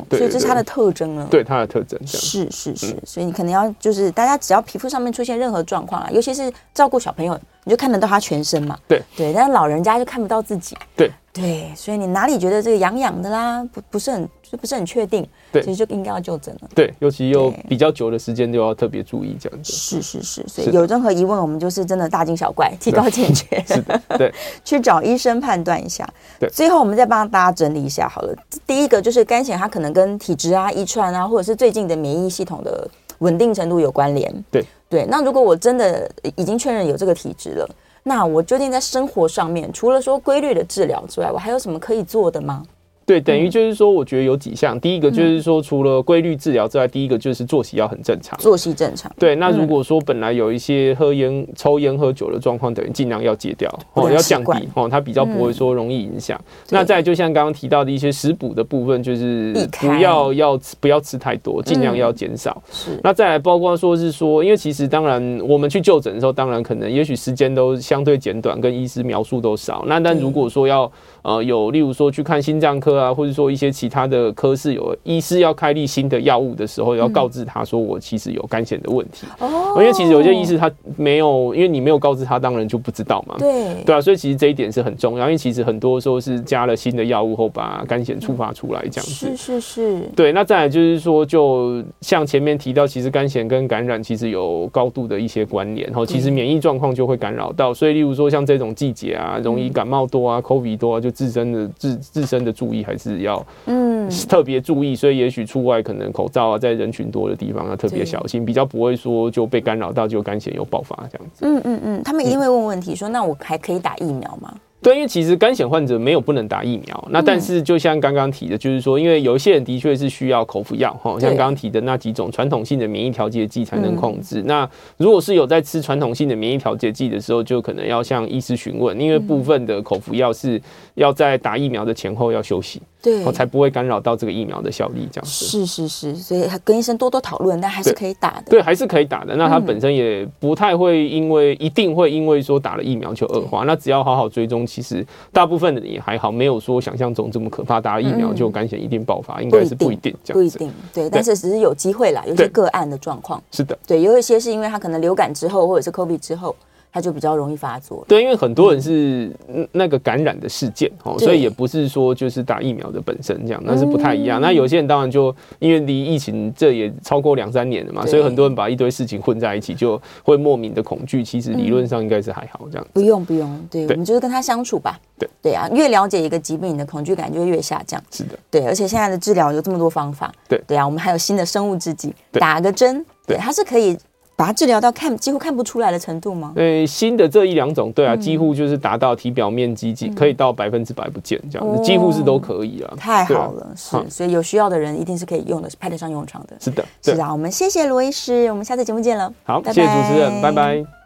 [0.09, 9.01] 子，所以这是它的特征了，对，它的特征，是是是，所以你可能要就是大家只要皮肤上面出现任何状况啊，尤其是照顾小朋友，你就看得到他全身嘛，对。
[9.17, 11.09] 对，但是老人家就看不到自己，对。
[11.33, 16.69] 对，所以你哪里觉得这个痒痒的啦，不不是很就不是很确定，对，其实就应该要就诊了。
[16.75, 19.73] 对，尤其又比较久的时间，就要特别注意这样子。
[19.73, 23.65] 是是是，所以有任何疑问，我们就是真的大惊小怪， 提高警觉。
[23.65, 26.05] 是的，对， 去找医生判断一下。
[26.41, 28.37] 对，最后我们再帮大家整理一下好了。
[28.67, 34.45] 第一个就是干癬，它可能跟体质啊、遗传啊，或者是最近的免疫系统的稳定程度有关联。
[34.51, 37.71] 对对，那如果我真的已经确认有这个体质了。
[38.03, 42.65] 那我究竟在生活上面，除了说规律的治疗之外，我还有什么可以做的吗？
[43.11, 44.79] 对，等于就是说，我觉得有几项。
[44.79, 49.11] 第一个就是说，除了规律治疗之外，第一个就是作息要很正常，作息正常。
[49.19, 56.41] 对，那如果说本来有一些喝烟、抽烟、喝酒的状况，等于尽量要戒掉哦，要降低哦，它比较不会说容易影响。
[56.69, 62.63] 那再就像刚刚提到的一些食补的部分，就是不要要吃不要吃太多，尽量要减少。
[62.71, 62.97] 是。
[63.03, 69.85] 那再来包括说是说，因为其实当然我们去就诊的时候，当然可能也许时间都相对简短，跟医师描述都少。
[69.89, 70.89] 那但如果说要
[71.23, 79.27] 呃有例如说去看心脏科啊，或者说一些其他的科室有医师要开立新的药物的时候，要告知他说我其实有肝癬的问题。
[79.39, 79.75] 哦。
[79.79, 83.37] 因为其实有些医师他没有，因为你没有告知他，当然就不知道嘛。
[83.39, 83.83] 对。
[83.85, 89.37] 对啊，所以其实这一点是很重要，因为其实很多时候是加了新的药物后，把肝癬触发出来这样子。
[89.37, 90.01] 是是是。
[90.17, 111.45] 对，那再来就是说，就像前面提到，其实肝癬跟感染其实有高度的一些关联，然后其实免疫状况就会干扰到，所以例如说像这种季节啊，容易感冒多啊，COVID 多啊，就自身的自自身的注意还是要嗯特别注意，所以也许出外可能口罩啊，在人群多的地方要特别小心，比较不会说就被干扰到就肝炎又爆发这样子。
[111.47, 114.55] 嗯嗯嗯，他们一定会问问题说，那我还可以打疫苗吗？
[114.83, 124.43] 对，因为其实肝癣患者没有不能打疫苗，那但是就像刚刚提的，就是说，因为有一些人的确是需要口服药，哈，像刚刚提的那几种传统性的免疫调节剂才能控制。
[124.47, 130.61] 那如果是有在吃传统性的免疫调节剂的时候，就可能要向医师询问，因为部分的口服药是
[130.95, 132.81] 要在打疫苗的前后要休息。
[133.03, 135.45] 对，我才不会干扰到这个疫苗的效力，这样子。
[135.47, 138.45] 是是是，所以跟医生多多讨论，但还是可以打的。
[138.51, 139.35] 对，还是可以打的。
[139.37, 143.65] 那他本身也不太会因为一定会因为说打了疫苗就恶化。
[143.65, 147.81] 那只要好好追踪，其实大部分的也还好，没有说想象中这么可怕。
[147.81, 150.59] 打了疫苗就肝癬一定爆发，应该是不一定这样子。
[150.59, 153.43] 不一定，对，但是只是有机会啦，有些个案的状况。
[153.51, 156.55] 是的，对，有一些是因为他可能流感之后，或者是 COVID 之后。
[156.93, 158.05] 它就比较容易发作。
[158.09, 159.31] 对，因为很多人是
[159.73, 164.41] 那个感染的事件哦，所以也不是说就是打疫苗的本身这样，那是不太一样。
[164.41, 171.23] 那有些人当然就因为离疫情这也超过两三年了嘛，所以很多人把一堆事情混在一起，就会莫名的恐惧。
[171.23, 172.87] 其实理论上应该是还好这样。
[172.93, 174.99] 不用不用，对，我们就是跟他相处吧。
[175.19, 178.03] 对对啊，越了解一个疾病，你的恐惧感就会越下降。
[178.11, 180.33] 是的，对，而且现在的治疗有这么多方法。
[180.49, 183.97] 对对啊，我们还有新的生物制剂，打个针，对，它是可以。
[184.41, 186.53] 把它治疗到看几乎看不出来的程度吗？
[186.55, 192.95] 对，新的这一两种，对啊，几乎就是达到体表面积几可以到百分之百不见这样子，几乎是都可以啊。
[192.97, 196.57] 太好了，是，所以有需要的人一定是可以用的，是派得上用场的。
[196.59, 199.31] 是的，是啊，我们谢谢罗医师，我们下次节目见了。
[199.45, 201.00] 好，谢谢主持人，拜拜。